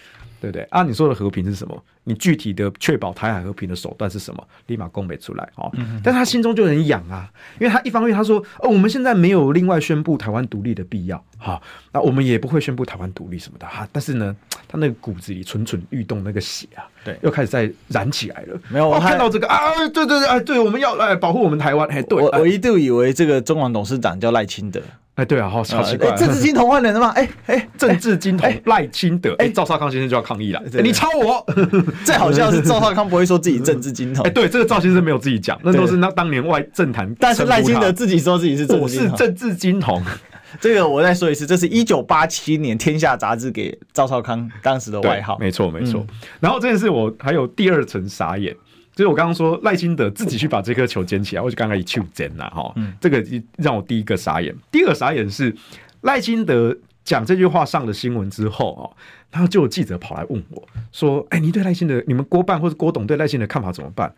[0.44, 0.84] 对不对啊？
[0.84, 1.84] 你说的和平是什么？
[2.04, 4.46] 你具体的确保台海和平的手段是什么？
[4.68, 5.72] 立马公布出来哦。
[6.04, 7.32] 但他心中就很痒啊，
[7.62, 11.62] 因为他一方面他说哦，我们现在没有另外宣布台湾独立的必要哈，
[11.94, 13.88] 那我们也不会宣布台湾独立什么的哈。
[13.94, 14.36] 但是呢，
[14.68, 18.60] 他那个骨子里蠢蠢欲动那个血啊，对，又开始在燃起来了。
[18.68, 21.88] 没有，我看到这个啊，对对对，哎，对，我们要来保护我们台湾。
[21.88, 24.82] 哎，对，我我一度以为这个中广董事长叫赖清德。
[25.16, 27.10] 哎，对啊，好，好奇怪，政治金童换人了吗？
[27.16, 31.46] 哎哎，政治金童赖清德，哎，赵少康先生就要抗议了，你抄我！
[32.04, 40.02] 最好笑是赵少康不会说自己政治金童，哎，对，这个赵先生没有自己讲，那都是那当年外政坛， 但是赖清德自己说自己是我是政治金童，
[40.60, 46.04] 这个我再说一次，这是一九八七年《天下》杂志给赵少康当时的外号，没错没错。
[46.40, 48.56] 然后这件事我还有第二层傻眼。
[48.96, 53.26] 就是我刚刚说赖清德自己去把这颗球捡起来，我就刚刚一去捡了哈，这个
[53.58, 54.56] 让我第一个傻眼。
[54.72, 55.56] 第二个傻眼是
[56.02, 58.86] 赖清德讲这句话上了新闻之后哦，
[59.32, 64.14] 然后就有记者跑来问我说：“哎，你对赖清德，你们郭办或者郭董对赖清德看法怎么办？”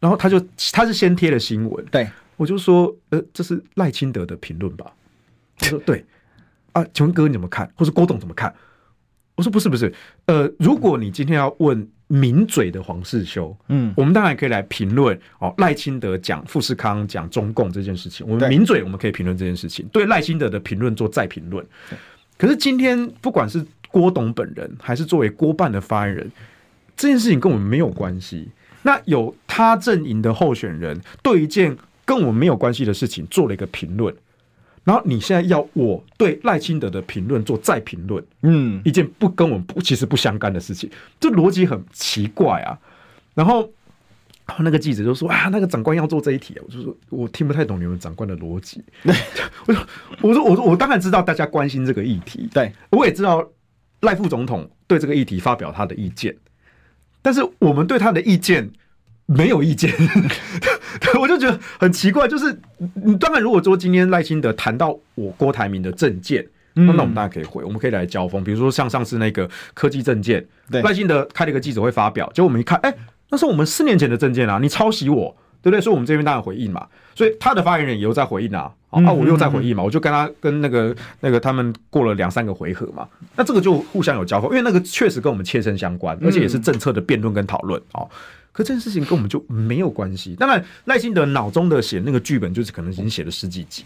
[0.00, 0.42] 然后他就
[0.72, 4.90] 他是先贴了新闻，对我就说：“呃，这是赖清德的评论吧？”
[5.60, 6.02] 他说：“对
[6.72, 7.70] 啊，请问哥你怎么看？
[7.76, 8.54] 或是郭董怎么看？”
[9.36, 9.92] 我说：“不是不是，
[10.24, 15.54] 呃，如果你今天要问。”名嘴的黄世修，嗯，我们当然可以来评论哦。
[15.58, 21.64] 赖清德讲富士康讲中共这件事情，我们名嘴我们可以评论这件事情，对赖清德的评论做再评论。
[22.36, 26.32] 可是今天不管是郭董本人，还是作为郭办的发言人，
[26.96, 28.48] 这件事情跟我们没有关系。
[28.82, 34.14] 那有他阵营的候选人对一件跟我们没有关系的事情做了一个评论。
[34.88, 42.78] 然后你现在要我对赖清德的评论做再评论，嗯，一件不跟我们不其实不相干的事情，这逻辑很奇怪啊。
[43.34, 43.70] 然后
[44.60, 48.82] 那个记者就说啊，那个长官要做这一题，我就说我听不太懂你们长官的逻辑。
[49.66, 49.86] 我说
[50.22, 53.46] 我说我说我当然知道大家关心这个议题，对，我也知道
[54.00, 56.34] 赖副总统对这个议题发表他的意见，
[57.20, 58.70] 但是我们对他的意见。
[59.30, 59.92] 没有意见，
[61.20, 62.26] 我就觉得很奇怪。
[62.26, 62.58] 就是
[62.94, 68.42] 你当然，如果说今天赖清德谈到我郭台铭的政见，那我们当然可以回，我们可以来交锋。
[68.42, 72.94] 比如说像上次那个科技政见，赖清德开了一个记者会发表，结果我们一看，哎，
[73.28, 75.80] 那是我们四年前的政见啊，你抄袭我，对不对？
[75.80, 76.86] 所以我们这边当然回应嘛。
[77.14, 88.06] 所以他的发言人也有在回应啊，啊，我又在回应嘛，我就跟他跟那个那个他们过了两三个回合嘛，那这个就互相有交锋，因为那个确实跟我们切身相关，而且也是政策的辩论跟讨论啊。
[88.50, 90.34] 可这件事情跟我们就没有关系。
[90.34, 93.84] 当然，赖清德脑中的写那个剧本，就是可能已经写了十几集，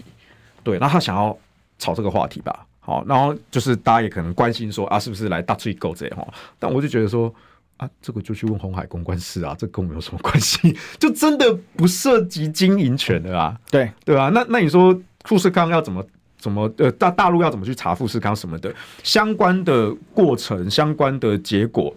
[0.64, 0.79] 对。
[0.79, 1.37] 那他想要
[1.79, 6.27] 炒这个话题吧，好，然后就是大家也可能关心说啊，是不是来大吹狗贼哈？
[6.59, 7.35] 但我就觉得说
[7.77, 10.75] 啊，这个就去问鸿海公关室啊，这跟我们有什么关系？
[10.98, 13.55] 就真的不涉及经营权的啊？
[13.70, 16.03] 对对啊，那那你说富士康要怎么
[16.38, 21.94] 怎么呃大大陆要怎么去查富士康什么的相关的过程、相关的结果，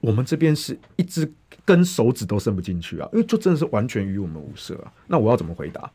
[0.00, 1.30] 我们这边是一直。
[1.66, 4.90] 跟手指都伸不进去啊，因为就真的是完全与我们无涉啊。
[5.08, 5.90] 那我要怎么回答？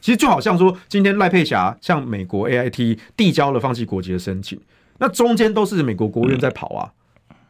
[0.00, 4.60] 其实就好像说，今天赖佩霞向美国 AIT 递交了放弃国籍的申请，
[4.98, 6.92] 那中间都是美国国务院在跑啊。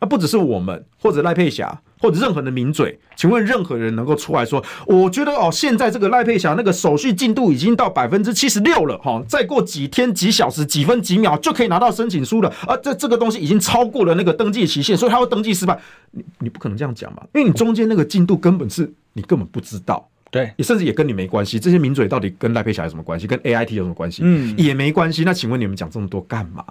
[0.05, 15.81] 那不只是我们，或者赖佩霞，或者任何的名嘴，请问任何人能够出来说，我觉得哦，现在这个赖佩霞那个手续进度已经到百分之七十六了，哈，再过几天、几小时、几分、几秒就可以拿到申请书了，而这这个东西已经超过了那个登记期限，所以他会登记失败。
[16.11, 17.23] 你你不可能这样讲嘛？
[17.33, 20.07] 因为你中间那个进度根本是你根本不知道。
[20.31, 21.59] 对，也甚至也跟你没关系。
[21.59, 23.27] 这些名嘴到底跟赖佩霞有什么关系？
[23.27, 24.21] 跟 A I T 有什么关系？
[24.23, 25.25] 嗯，也没关系。
[25.25, 26.63] 那请问你们讲这么多干嘛？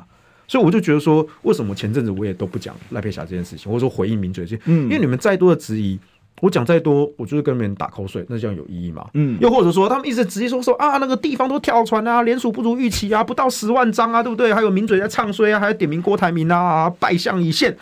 [0.47, 4.61] 所以我就觉得说，为什么前阵子我也都不讲赖佩霞这件事情，或者说回应名嘴这些？
[4.65, 5.99] 嗯，因为你们再多的质疑。
[6.41, 9.07] 我讲再多，我就是跟别人打口水，那这样有意义吗？
[9.13, 14.53] 嗯，又或者说他们一直直接说说啊，那个地方都跳船啊，联署不如预期啊，不到十万张啊，对不对？
[14.53, 17.77] 还有名嘴在唱衰啊，还有点名郭台铭啊，败相一现。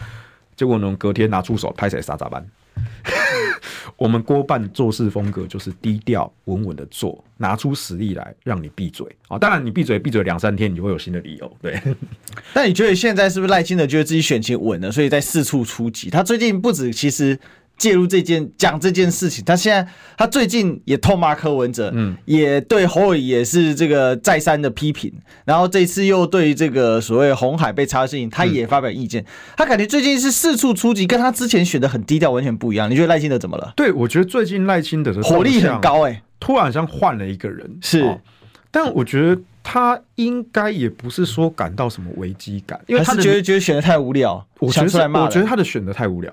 [0.56, 2.46] 结果呢，隔天拿出手拍起来撒杂班。
[3.98, 9.38] 我们郭办做事风格就是低调稳稳的做，拿出实力来让你闭嘴啊！
[9.38, 11.58] 当然，你闭嘴闭嘴两三天，你就会有新的理由。
[11.62, 11.80] 对，
[12.54, 16.10] 但你觉得现在是不是赖清德觉得自己选情稳了，所以在四处出击？
[16.10, 17.40] 他最近不止其实。
[17.82, 25.12] 介入这件讲这件事情，他现在他最近也痛骂柯文哲，嗯，也对侯伟也是这个再三的批评，
[25.46, 29.26] 然后这次又对这个所谓红海被查的事情，他也发表意见，嗯、
[29.58, 32.88] 他感觉最近是四处出击，跟他之前选的很低调，完全不一样。
[32.88, 33.74] 你觉得赖清德怎么了？
[33.76, 38.22] 对，我觉得最近赖清德的火力很高，欸，哎，突然像换了一个人，是，哦，
[38.70, 46.32] 但我觉得他应该也不是说感到什么危机感，因为他是觉得觉得选的太无聊，我觉得我觉得他的选的太无聊。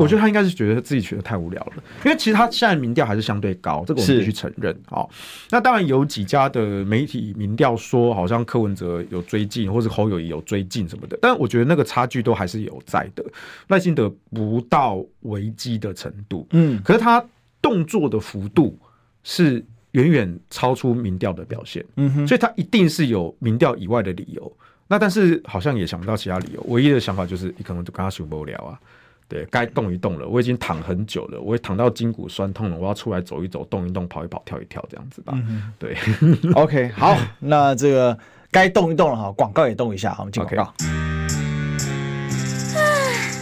[0.00, 4.74] 我觉得他应该是觉得自己觉得太无聊了，因为其实他现在民调还是相对高，这个我们必须承认。
[4.86, 5.10] 好，
[5.50, 13.22] 那当然有几家的媒体民调说，好像柯文哲有追进，或是侯友谊有追进什么的，但我觉得那个差距都还是有在的。
[13.68, 17.22] 赖幸德不到危机的程度，嗯，可是他
[17.60, 18.78] 动作的幅度
[19.22, 24.56] 是远远超出民调的表现，嗯哼，所以他一定是有民调以外的理由。
[24.88, 28.80] 那但是好像也想不到其他理由，唯一的想法就是你可能就跟他受不了啊。
[29.28, 30.26] 对，该动一动了。
[30.26, 32.76] 我已经躺很久了，我也躺到筋骨酸痛了。
[32.76, 35.32] 我要出来走一走，动一动，跑一跑，跳一跳，这样子吧。
[35.36, 35.96] 嗯、对，
[36.54, 38.16] OK，好，那这个
[38.50, 40.72] 该动一动了哈，广告也动一下，我们进广告。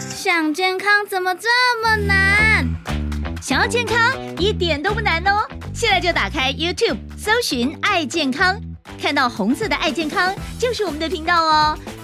[0.07, 1.49] 想健康怎么这
[1.83, 2.65] 么难？
[3.41, 3.97] 想要健康
[4.39, 5.45] 一点都不难哦！
[5.73, 8.57] 现在就打开 YouTube，搜寻“爱健康”，
[8.97, 11.77] 看到红色的“爱健康”就是我们的频道哦。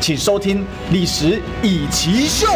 [0.00, 2.46] 请收听《历史易起 SHOW》。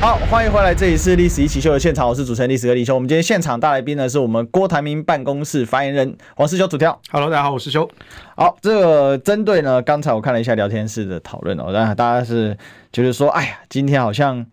[0.00, 2.92] 好，欢迎回来，这里是《历史易起 SHOW》的现场，我是主持人历史哥李修。
[2.92, 7.00] 我们今天现场大来宾呢，是我们郭台铭办公室发言人黄世修主调。
[7.12, 7.88] Hello，大家好，我是修。
[8.36, 12.58] 好，这个针对呢，刚才我看了一下聊天室的讨论哦，然大家是
[12.92, 14.44] 觉得说，哎呀，今天好像。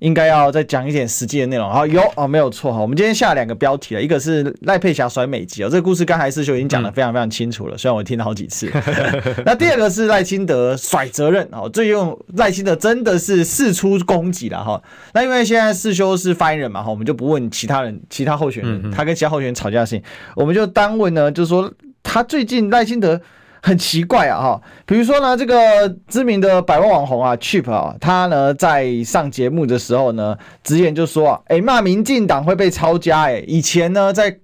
[0.00, 1.70] 应该要再讲一点实际的内容。
[1.70, 2.78] 好，有哦，没有错哈。
[2.80, 8.70] 我们今天下两个标题了，一个是赖佩霞甩美籍哦，这个故事刚才士修已经讲的非常非常清楚了，虽然我听了好几次。
[9.44, 14.80] 那第二个是赖清德甩责任哦，最用赖清德真的是事出攻击了哈。
[15.14, 20.02] 那因为现在士修是发言人嘛哈，我们就不问其他人、其他候选人，他跟其他候选人吵架的事情，
[20.36, 23.20] 我们就单问呢，就是说他最近赖清德。
[23.62, 34.38] 很奇怪啊，哈，比如说呢，这个知名的百万网红啊，Chip 啊，他呢在上节目的时候呢，直言就说啊，哎，骂民进党会被抄家，哎，以前呢在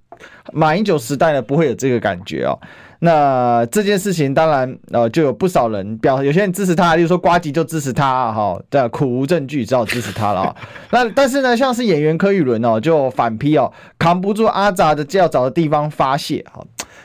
[0.53, 2.59] 马英九时代呢不会有这个感觉哦。
[3.01, 10.57] 那这件事情当然呃就有不少人表，有些人支持他，例如说瓜吉就支持他哈，对，苦无证据只好支持他了啊。
[10.91, 16.65] 那但是呢，像是演员柯宇伦哦，就反批哦，扛不住阿扎的较早的地方发泄哈。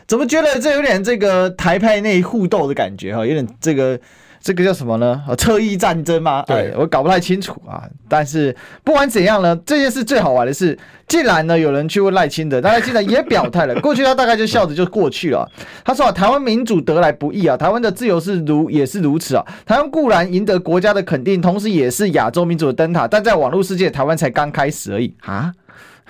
[0.09, 3.23] 怎么觉得这有点这个台派内互斗的感觉哈？
[3.23, 3.97] 有点这个
[4.41, 5.21] 这个叫什么呢？
[5.37, 6.43] 侧翼战争吗？
[6.47, 7.83] 对，我搞不太清楚啊。
[8.07, 10.75] 但是不管怎样呢，这件事最好玩的是，
[11.07, 13.75] 既然呢有人去问赖清德，赖清德也表态了。
[13.81, 15.47] 过去他大概就笑着就过去了。
[15.85, 19.45] 他说啊，台湾民主得来不易啊，台湾的自由是如也是如此啊。
[19.63, 25.53] 台湾固然赢得国家的肯定，同时也是亚洲民主的灯塔，但在网络世界，台湾才刚开始而已啊。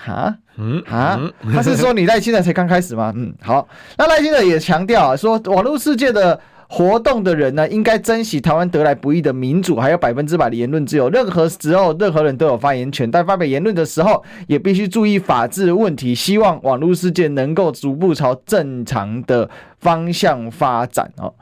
[0.06, 1.20] 啊，嗯啊，
[1.52, 3.12] 他是说你赖清德才刚开始吗？
[3.16, 3.66] 嗯，好，
[3.98, 11.10] 那赖清德也强调啊，说网络世界的活动的人呢，应该珍惜台湾得来不易的民主，还有百分之百的言论自由。
[11.10, 16.14] 任何时候，任何人都有发言权，但发表言论的时候，也必须注意法治的问题。
[16.14, 21.34] 希望网络世界能够逐步朝正常的方向发展哦。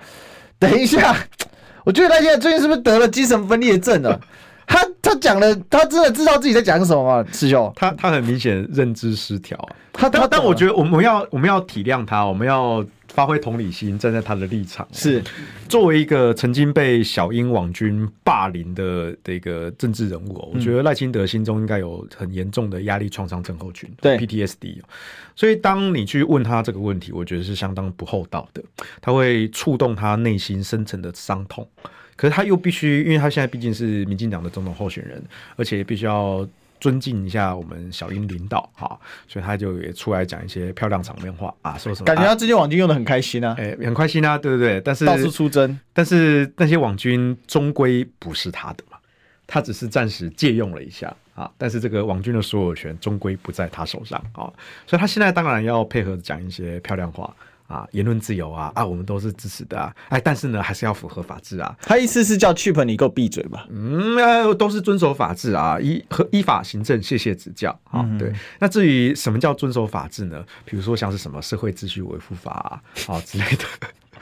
[0.59, 1.15] 等一下，
[1.85, 4.19] 我觉得赖清德最近是不是得了精神分裂症啊？
[5.09, 7.27] 他他讲了，他真的知道自己在讲什么吗？
[7.33, 9.77] 师兄，他他很明显认知失调啊。
[9.93, 15.21] 他他但我觉得我们要我们要体谅他，我们要发挥同理心，站在他的立场，是
[15.69, 24.81] 作为一个曾经被小英网军霸凌的这个政治人物，我觉得赖清德心中应该有很严重的压力创伤症候群，对 PTSD。
[25.35, 28.63] 所以当你去问他这个问题，我觉得是相当不厚道的，
[29.01, 31.69] 他会触动他内心深层的伤痛。
[32.19, 35.23] 可是他又必须，因为他现在毕竟是民进党的总统候选人，
[35.57, 36.47] 而且必须要。
[36.81, 38.97] 尊敬一下我们小英领导哈，
[39.27, 42.05] 所以他就也出来讲一些漂亮场面话啊，说什么？
[42.05, 44.81] 感觉他这些网军用的很开心啊，哎、欸，很开心啊，对不对？
[44.83, 48.97] 但是到处出征，但是那些网军终归不是他的嘛，
[49.45, 54.47] 他只是暂时借用了一下啊，但是这个网军的所有权终归不在他手上啊，
[54.87, 57.35] 所以他现在当然要配合讲一些漂亮话。
[57.69, 59.95] 啊，言论自由啊啊，我们都是支持的啊！
[60.09, 61.77] 哎，但是呢，还是要符合法治啊。
[61.83, 63.67] 他意思是叫 Chip 你给我闭嘴吧？
[63.71, 68.01] 嗯、呃，都是遵守法治啊，依和依法行政，谢谢指教啊。
[68.03, 70.43] 嗯、对，那至于什么叫遵守法治呢？
[70.65, 73.65] 比如说像是什么社会秩序维护法啊，啊之类的。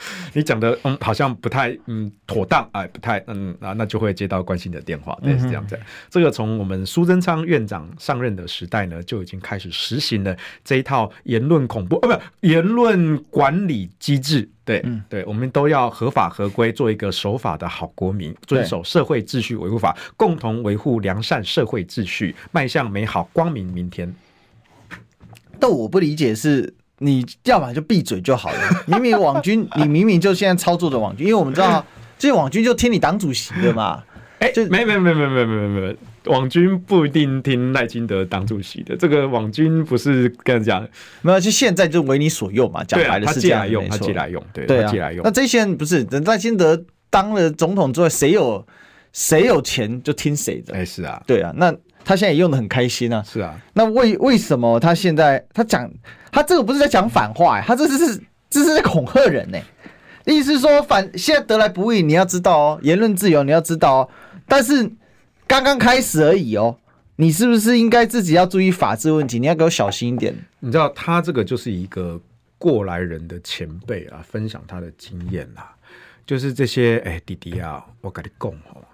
[0.35, 5.77] 你讲的嗯，好像不太嗯妥当，哎，不太嗯啊，那就会接到关心的电话，对，是这样子。
[5.77, 14.49] 嗯、这个从我们苏贞昌院长上任的时代呢，就已经开始实行了这一套言论恐怖，呃、哦，不，言论管理机制。
[14.65, 24.13] 对，嗯，对，我们都要合法合规，做一个守法的好国民，遵守社会秩序维护法，共同维护良善社会秩序，迈向美好光明明天。
[25.61, 26.75] 但我不理解是。
[26.99, 28.59] 你要么就闭嘴就好了。
[28.87, 31.85] 明明网军，你明明就现在操作的网军，因为我们知道
[32.19, 34.03] 这些网军就听你党主席的嘛。
[34.39, 38.95] 哎，就没没没没没没没，网军不一定听赖清德党主席的。
[38.95, 40.87] 这个网军不是跟人讲，
[41.23, 42.85] 没有，就现在就为你所用嘛。
[42.85, 45.23] 讲白了是这样用，他借来用，对对啊，借来用。
[45.25, 48.67] 那这些人不是等赖清德当了总统之后，谁有
[49.13, 50.75] 谁有钱就听谁的？
[50.75, 51.75] 哎，是啊，对啊，那。
[52.07, 53.21] 他现在也用的很开心啊！
[53.27, 55.91] 是啊，那为为什么他现在他讲
[56.31, 60.33] 他这个不是在讲反话、欸，他这是这是在恐吓人呢、欸？
[60.33, 64.09] 意思是说反现在得来不易，你要知道哦，言论自由你要知道哦，
[64.47, 64.89] 但是
[65.49, 66.79] 刚刚开始而已哦，
[67.17, 69.41] 你是不是应该自己要注意法治问题？
[69.41, 70.33] 你要给我小心一点。
[70.61, 72.21] 你知道他这个就是一个
[72.57, 75.75] 过来人的前辈啊，分享他的经验啦，
[76.25, 78.85] 就是这些哎、欸、弟弟啊，我跟你讲哦，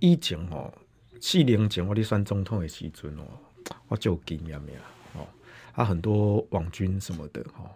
[0.00, 0.68] 以前哦。
[1.20, 3.24] 四年前我咧选总统的时阵哦，
[3.88, 4.80] 我就有经验呀
[5.14, 5.26] 哦，
[5.74, 7.68] 他很多网军什么的哦，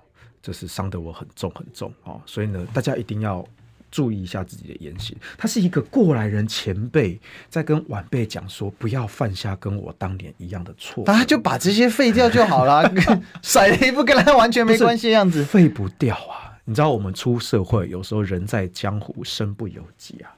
[0.43, 3.47] 就是伤得我很重很重哦，所以呢，大家一定要
[3.91, 5.17] 注意一下自己的言行。
[5.37, 12.91] 他是一个过来人前辈，在跟晚辈讲说，不要犯下跟我当年一样的错，那他就把这些废掉就好了，
[13.43, 16.59] 甩了一副跟他完全没关系样子，废不掉啊！
[16.65, 20.35] 你知道我们出社会，有时候人在江湖，身不由己啊。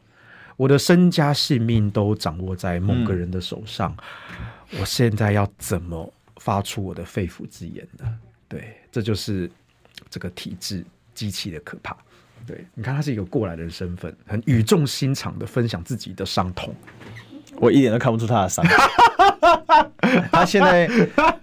[0.57, 3.95] 我的身家性命都掌握在某个人的手上，
[4.73, 8.07] 嗯、我现在要怎么发出我的肺腑之言呢？
[8.49, 9.51] 对，这就是
[10.09, 10.83] 这个体制
[11.13, 11.95] 机器的可怕。
[12.47, 16.75] 对，你看他是一个过来人身份，很语重心长的分享自己的伤痛，
[17.57, 18.65] 我一点都看不出他的伤。
[20.33, 20.87] 他现在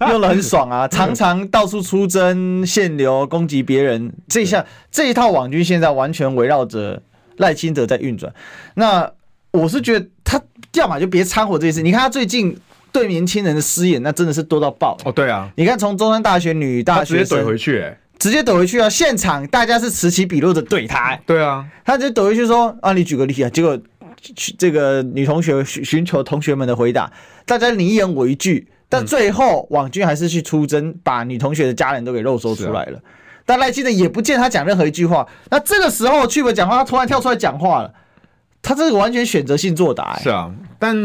[0.09, 4.11] 用的很爽啊， 常常到处出征、限流、攻击别人。
[4.27, 6.99] 这下这一套网军现在完全围绕着。
[7.37, 8.33] 赖清德在运转，
[8.75, 9.11] 那
[9.51, 10.41] 我是觉得他
[10.73, 11.81] 要么就别掺和这件事。
[11.81, 12.57] 你看他最近
[12.91, 15.11] 对年轻人的私言，那真的是多到爆哦。
[15.11, 18.89] 对啊，你看从中山大学女大学生直接怼回去，哎，直接怼回去啊！
[18.89, 21.15] 现场大家是此起彼落的怼他。
[21.25, 23.79] 对啊，他直接怼回去说啊，你举个例子啊，结果
[24.57, 27.11] 这个女同学寻求同学们的回答，
[27.45, 32.99] 大家你一言我一句，但最后网军还是去出征，把女同学的家人都给肉搜出来了。
[33.45, 37.93] 但赖清德也不见他讲任何一句话，那这个时候去不讲话，他突然跳出来讲话了，
[38.61, 40.23] 他这个完全选择性作答、欸。
[40.23, 40.95] 是啊，但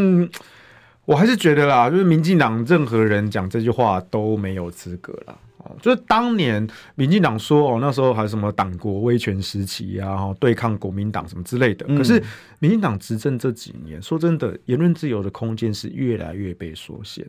[1.05, 5.37] 我还是觉得啦，就是民进党任何人讲这句话都没有资格了。
[5.57, 6.65] 哦，就是当年
[6.95, 11.85] 民进党说哦，那时候还有什么党国威权时期啊，对抗国民党什么之类的。
[11.97, 12.23] 可是
[12.59, 17.27] 民进党执政这几年，说真的，言论自由的空间是越来越被缩限。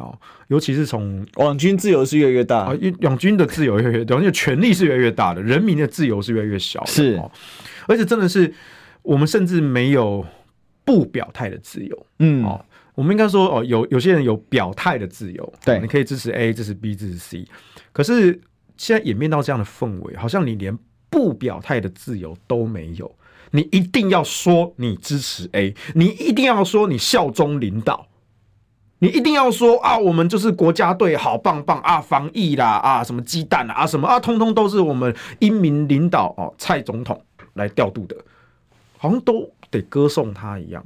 [0.00, 6.84] 哦，尤其是从网军自由是越来越大啊，网军的自由越来越大，而且权力是越来越大的，人民的自由是越来越小。
[6.86, 7.20] 是，
[7.86, 8.52] 而且真的是
[9.02, 10.24] 我们甚至没有
[10.84, 12.06] 不表态的自由。
[12.18, 17.44] 嗯，哦，我们应该说哦，有有些人有表态的自由，对，你可以支持 A，支持 B，支持 C。
[17.92, 18.40] 可是
[18.76, 20.76] 现在演变到这样的氛围，好像你连
[21.08, 23.14] 不表态的自由都没有，
[23.50, 28.06] 你一定要说你支持 A，你一定要说你效忠领导。
[29.02, 32.00] 你一定要说啊，我们就是国家队，好棒棒啊！
[32.00, 37.20] 防疫啦啊，什么鸡蛋啊，什么啊，通通都是我们英明领导哦，蔡总统
[37.54, 38.14] 来调度的，
[38.98, 40.84] 好像都得歌颂他一样。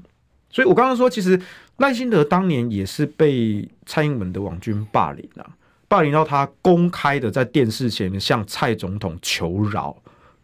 [0.48, 1.40] 所以我刚刚说，其实
[1.78, 5.44] 赖清德当年也是被蔡英文的网军霸凌啊，
[5.88, 9.96] 霸凌到他公开的在电视前面向蔡总统求饶，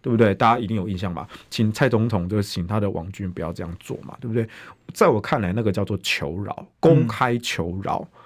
[0.02, 0.34] 对不对？
[0.34, 1.28] 大家一定有印象吧？
[1.50, 4.48] 请蔡总统就请他的王军不要这样做嘛，对不对？
[4.94, 8.00] 在我看来，那个叫做求饶，公开求饶。
[8.00, 8.18] 嗯、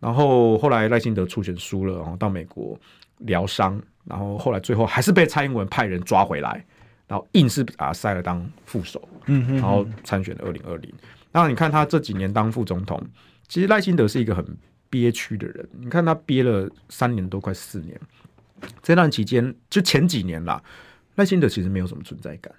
[0.00, 2.78] 然后后来赖清德初选输了，然后到美国
[3.18, 6.64] 疗伤，然后后来最后还是被蔡英文派人抓回来，
[7.08, 10.92] 然后硬是把他塞了当副手，嗯哼，然后参选了二零二零。
[11.32, 13.02] 那你看他这几年当副总统，
[13.48, 14.44] 其实赖清德是一个很
[14.88, 15.68] 憋屈的人。
[15.72, 17.98] 你看他憋了三年多，快四年，
[18.82, 20.62] 这段期间就前几年啦，
[21.16, 22.52] 赖清德其实没有什么存在感。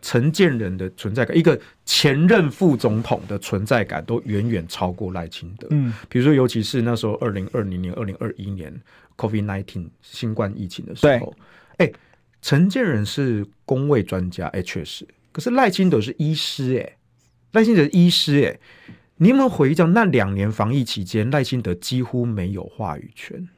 [0.00, 5.66] 陈建仁的存在感，一个前任副总统的存在感都远远超过赖清德。
[5.70, 8.72] 嗯，比如说，尤其是那时候二零二零年、二零二一年
[9.16, 11.34] COVID nineteen 新冠疫情的时候，
[11.78, 11.94] 哎对，
[12.40, 16.94] 陈建仁是公卫专家，哎，确实，可是赖清德是医师，哎。
[17.52, 23.48] 赖清德医师，哎，你有没有回忆到那两年防疫期间，赖清德几乎没有话语权，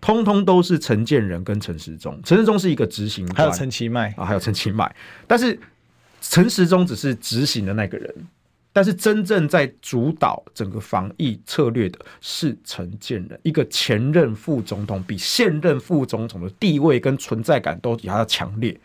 [0.00, 2.20] 通通都是陈建仁跟陈时中。
[2.24, 4.94] 陈时中是一个执行官，还有陈其迈啊，还有陈其迈。
[5.26, 5.58] 但是
[6.20, 8.14] 陈时中只是执行的那个人，
[8.72, 18.78] 但是真正在主导整个防疫策略的是陈建仁，一个前任副总统，比现任副总统的地位跟存在感都比他强烈。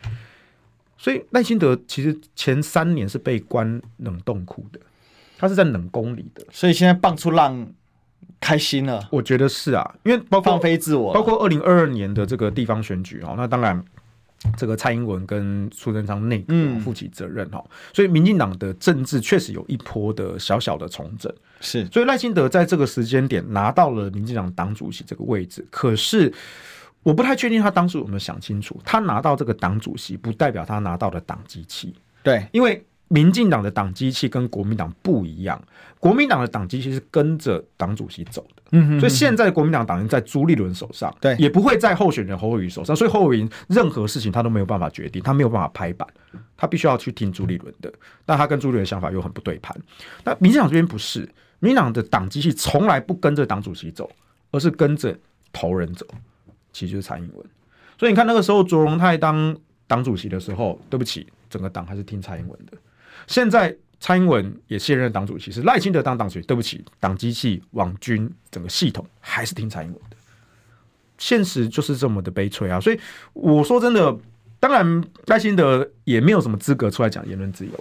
[0.98, 4.80] 所以赖清德其实前三年是被关冷冻库的，
[5.38, 6.46] 他是在冷宫里的。
[6.52, 7.68] 所以现在棒出浪，
[8.40, 9.08] 开心了。
[9.12, 13.84] 我觉得是啊，因为包括放飞自我，包括二零二二年的这个地方选举哦，那当然
[14.56, 16.54] 这个蔡英文跟苏贞昌内阁
[16.84, 21.32] 负起责任哈，嗯、所以民进党的政治确实有一波的小小的重整。
[21.60, 26.34] 是，所以赖清德在这个时间点拿到了民进党党主席这个位置，可是。
[27.04, 31.96] 我不太确定他当初有没有想清楚，他拿到这个党主席，不代表他拿到了党机器。
[32.22, 35.60] 对，因为民进党的党机器跟国民党不一样，
[36.02, 38.64] 国民党的党机器是跟着党主席走的。
[38.72, 42.96] 嗯哼，所以现在国民党党员在朱立伦手上，对，也不会在候选人侯友宜手上。
[42.96, 46.08] 所以侯友宜任何事情他都没有办法决定，他没有办法拍板，
[46.58, 47.94] 他必须要去听朱立伦的。
[48.26, 49.80] 但他跟朱立伦的想法又很不对盘。
[50.24, 51.20] 那民进党这边不是，
[51.60, 54.10] 民进党的党机器从来不跟着党主席走，
[54.52, 55.16] 而是跟着
[55.54, 56.06] 头人走。
[56.74, 57.46] 其实就是蔡英文，
[58.00, 59.56] 所以你看那个时候卓荣泰当
[59.88, 62.78] 党主席的时候，对不起，整个党还是听蔡英文的。
[63.28, 70.18] 现在蔡英文也卸任党主席，是赖清德当党主席，对不起，党机器、网军整个系统还是听蔡英文的。
[71.20, 72.80] 现实就是这么的悲催啊！
[72.80, 73.00] 所以
[73.34, 74.18] 我说真的，
[74.60, 77.72] 当然赖清德也没有什么资格出来讲言论自由。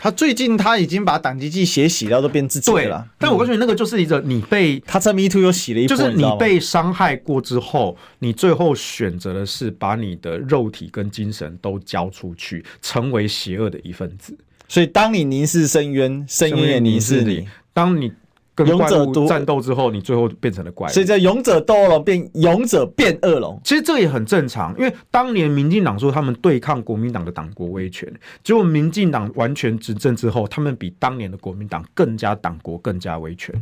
[0.00, 3.08] 他最近他已经把党机器血洗掉，都变自己的了。
[3.16, 14.36] 但我告诉你，那个就是一个你被他在 Me Too 又洗了一波，就是你被伤害过之后，你最后选择的是把你的肉体跟精神都交出去，成为邪恶的一份子。
[14.68, 17.48] 所以，当你凝视深渊，深渊也凝视你。
[17.72, 18.12] 当你
[18.54, 20.92] 跟怪物战斗之后，你最后变成了怪物。
[20.92, 24.76] 所以在勇者斗恶龙变勇者变恶龙，其实这也很正常。
[24.76, 28.12] 因为当年民进党说他们对抗国民党的党国威权，
[28.42, 33.54] 结果民进党完全执政之后，他们比当年的国民党更加党国更加威权，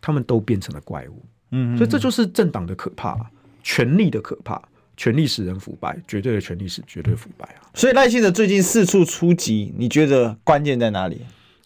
[0.00, 1.22] 他们都变成了怪物。
[1.52, 3.18] 嗯，所以这就是政党的可怕，
[3.62, 4.60] 权力的可怕，
[5.00, 7.72] 权力使人腐败，绝对的权力使绝对腐败啊。
[7.72, 11.22] 所以赖清德最近四处出击，你觉得关键在哪里？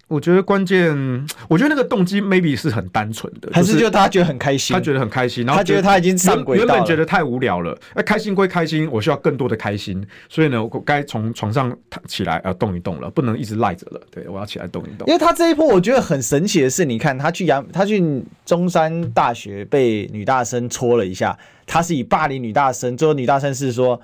[0.07, 0.95] 我觉得关键，
[1.49, 11.77] 我觉得那个动机 maybe 是很单纯的，还是就他觉得很开心，他觉得很开心，然后他觉得他已经上轨道了，原本觉得太无聊了，哎，开心归开心，我需要更多的开心，所以呢，我该从床上
[12.07, 15.09] 起来要动一动了，不能一直赖着了，对，我要起来动一动。
[15.09, 21.37] 因为他这一波我觉得很神奇的是，你看他去阳，他去中山大学被女大生戳了一下，
[21.67, 24.01] 他是以霸凌女大生，最后女大生是说，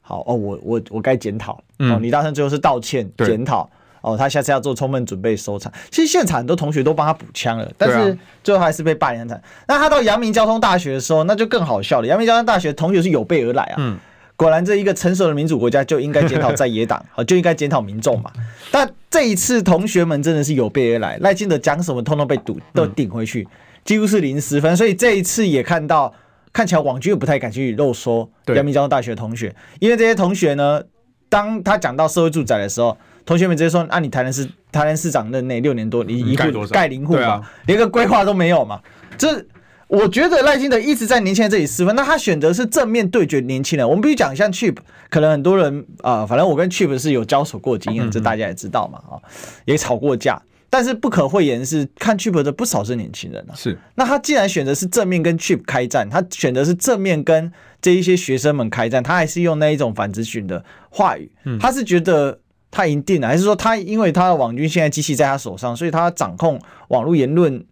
[0.00, 3.68] 好哦，我我我该检讨，嗯、哦，女大生最后是道歉检讨。
[4.02, 5.70] 哦，他下次要做充分准备收场。
[5.90, 9.36] 其实现场很多同学都帮他补枪了，但是最后还是被霸凌惨。
[9.36, 12.06] 啊、那他到阳明交通大学的时候，那就更好笑了。
[12.06, 13.74] 阳明交通大学同学是有备而来啊。
[13.76, 13.98] 嗯，
[14.36, 18.32] 果然这一个成熟的民主国家就应该检讨在野党，好 就应该检讨民众嘛。
[18.70, 23.46] 但这一次同学们真的是有备而来，赖清德讲什么通通被堵都顶回去，
[23.84, 24.74] 几乎是零失分。
[24.74, 26.10] 所以这一次也看到，
[26.52, 30.82] 看起来网军也不太敢去肉说阳明交通大学的同学，因为这些同学呢，
[31.28, 32.96] 当他讲到社会住宅的时候。
[33.26, 38.80] 同学们直接说：“啊，你台南市台南市长任内六年多，你一户盖零户嘛，连个规划都没有嘛？
[39.16, 39.46] 这
[39.86, 41.94] 我觉得赖清德一直在年轻人这里失分。
[41.94, 43.88] 那他选择是正面对决年轻人。
[43.88, 44.78] 我们必须讲，像 Chip，
[45.10, 49.20] 可能很多人啊、呃，反正我跟 Chip 是有交手过经验，这大家也知道嘛，啊，
[49.66, 50.40] 也吵过架。
[50.70, 53.52] 但是不可讳言是，看 Chip 的不少是年轻人啊。
[53.54, 57.52] 是，那他既然选择是正面跟 Chip 开战，他选择是正面跟
[57.82, 62.38] 这一些学生们开战，他还是用那一种反直询的话语，他是觉得。”
[62.72, 66.56] 他赢定了，还是说他因为他的网军现在机器在他手上，所以他掌控
[66.86, 67.66] 网络言论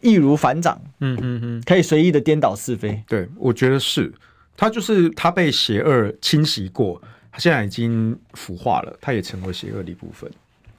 [0.00, 3.02] 易如反掌，嗯嗯嗯，可以随意的颠倒是非。
[3.08, 4.14] 对，我觉得是
[4.56, 7.02] 他就是他被邪恶侵袭过，
[7.32, 10.30] 他现在已经腐化了，他也成为邪恶的一部分。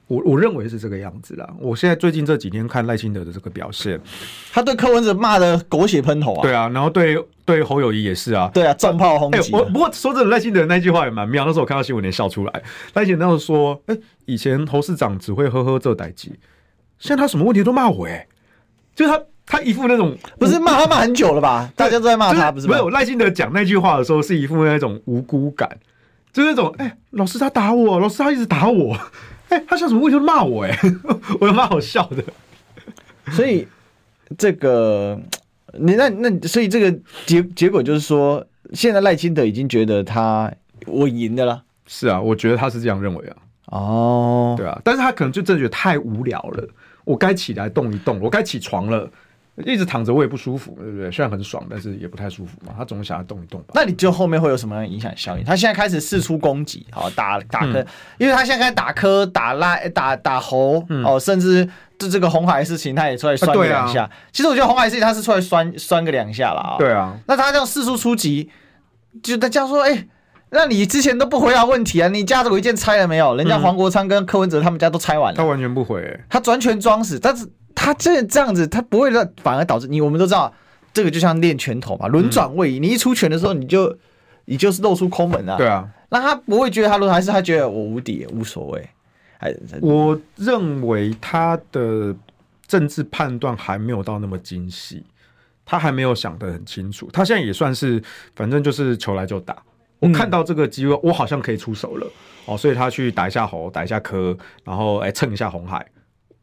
[0.08, 1.48] 我我认为是这个样子啦。
[1.58, 4.00] 我现在最近这几天看赖清德的这个表现，
[4.52, 9.58] 他对柯文哲骂的狗血喷头啊，对啊，然后对对侯友谊也是啊，对啊，重炮轰击、欸。
[9.58, 11.44] 我不过说真的，赖清德那句话也蛮妙。
[11.44, 12.62] 那时候我看到新闻连笑出来。
[12.94, 16.32] 赖清德那时候说：“哎、欸，以前侯市长只会呵呵这代机，
[17.00, 18.26] 现在他什么问题都骂我、欸，哎，
[18.94, 21.68] 就是他他一副那种不是骂他骂很久了吧？
[21.74, 22.68] 大家都在骂他，不是？
[22.68, 25.68] 没有赖清德讲那句话的时候，是一副那种无辜感，
[26.32, 28.96] 就是那种哎、欸，老师他打我，老师他一直打我。”
[29.48, 30.78] 哎、欸，他像什么问题都骂我哎，
[31.40, 32.22] 我有蛮好笑的。
[33.32, 33.66] 所以
[34.38, 35.20] 这个
[35.74, 40.52] 你那那所以这个结结果就是说，现在赖清德已经觉得他
[40.86, 41.62] 我赢的了。
[41.86, 43.36] 是啊，我觉得他是这样认为啊。
[43.66, 46.68] 哦，对啊，但是他可能就真的觉得太无聊了。
[47.04, 49.10] 我该起来动一动，我该起床了。
[49.64, 51.10] 一直躺着我也不舒服，对不对？
[51.10, 52.74] 虽然很爽，但是也不太舒服嘛。
[52.76, 53.68] 他总想要动一动吧。
[53.74, 55.44] 那你就后面会有什么样的影响效应？
[55.44, 57.86] 他现在开始四出攻击，好打打科、嗯，
[58.18, 61.66] 因为他现在开始打柯、打拉、打打猴、嗯，哦，甚至
[61.98, 64.28] 这这个红海事情，他也出来酸个两下、啊啊。
[64.30, 66.76] 其实我觉得红海事情他是出来酸酸个两下了啊。
[66.78, 67.18] 对啊。
[67.26, 68.50] 那他这样四处出击，
[69.22, 70.08] 就大家说，哎、欸，
[70.50, 72.08] 那你之前都不回答问题啊？
[72.08, 73.34] 你家的违建拆了没有？
[73.36, 75.36] 人家黄国昌跟柯文哲他们家都拆完了。
[75.38, 77.48] 他完全不回、欸，他完全装死，但是。
[77.76, 80.00] 他这这样子，他不会让，反而导致你。
[80.00, 80.52] 我们都知道，
[80.92, 82.80] 这个就像练拳头嘛，轮转位移。
[82.80, 83.96] 你一出拳的时候，你就
[84.46, 85.56] 你就是露出空门啊。
[85.56, 88.88] 对啊，那他不会觉得他轮，还是他觉得我无敌，无所谓。
[89.38, 92.16] 还我认为他的
[92.66, 95.04] 政治判断还没有到那么精细，
[95.64, 97.08] 他还没有想得很清楚。
[97.12, 98.02] 他现在也算是，
[98.34, 99.56] 反正就是球来就打。
[99.98, 102.06] 我看到这个机会，我好像可以出手了
[102.46, 105.86] 哦，所以他去打一下猴，打一下柯，然后哎蹭一下红海。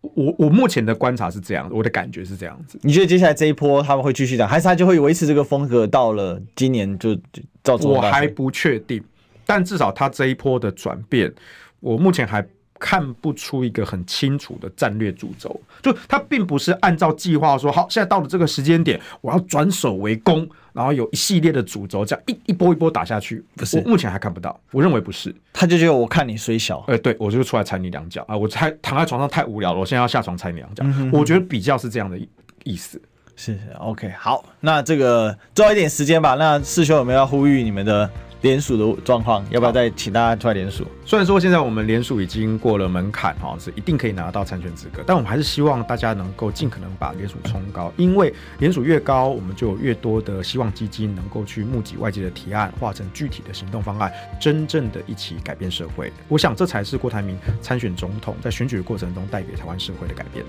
[0.03, 2.79] 我我目前的观察是这样，我的感觉是这样子。
[2.83, 7.15] 你觉得接下来这一波他们会继续涨，还是他就会维持这个风格，到了今年就
[7.63, 7.75] 照？
[7.77, 9.03] 我还不确定，
[9.45, 11.33] 但至少他这一波的转变，
[11.79, 12.45] 我目前还。
[12.79, 23.43] 看不出一个很清楚的战略主轴，就他并不是按照计划说好，现在到了这个时间点，我要转守为攻，然后有一系列的主轴，这样一一波一波打下去。
[23.55, 24.59] 不是，我目前还看不到。
[24.71, 28.35] 我认为不是，他就觉得我看你虽小，哎、欸，对我就出来踩你两脚啊！
[28.35, 31.09] 我才躺在床上太无聊了，我现在要下床踩你两脚、嗯。
[31.13, 32.19] 我觉得比较是这样的
[32.63, 33.01] 意思。
[33.35, 36.35] 是，是 OK，好，那这个最后一点时间吧。
[36.35, 38.09] 那师兄有没有要呼吁你们的？
[38.43, 40.85] 联署的状况，要不要再请大家出来联署？
[41.05, 56.11] 虽然说现在我们联署已经过了门槛，哈，是一定可以拿到参选资格，但我们还是希望大家能够尽可能把联署冲高，因为联署越高，我们就有越多的希望基金能够去募集外界的提案，化成具体的行动方案，真正的一起改变社会。
[56.27, 60.45] 我想这才是郭台铭参选总统在选举的过程中带给台湾社会的改变。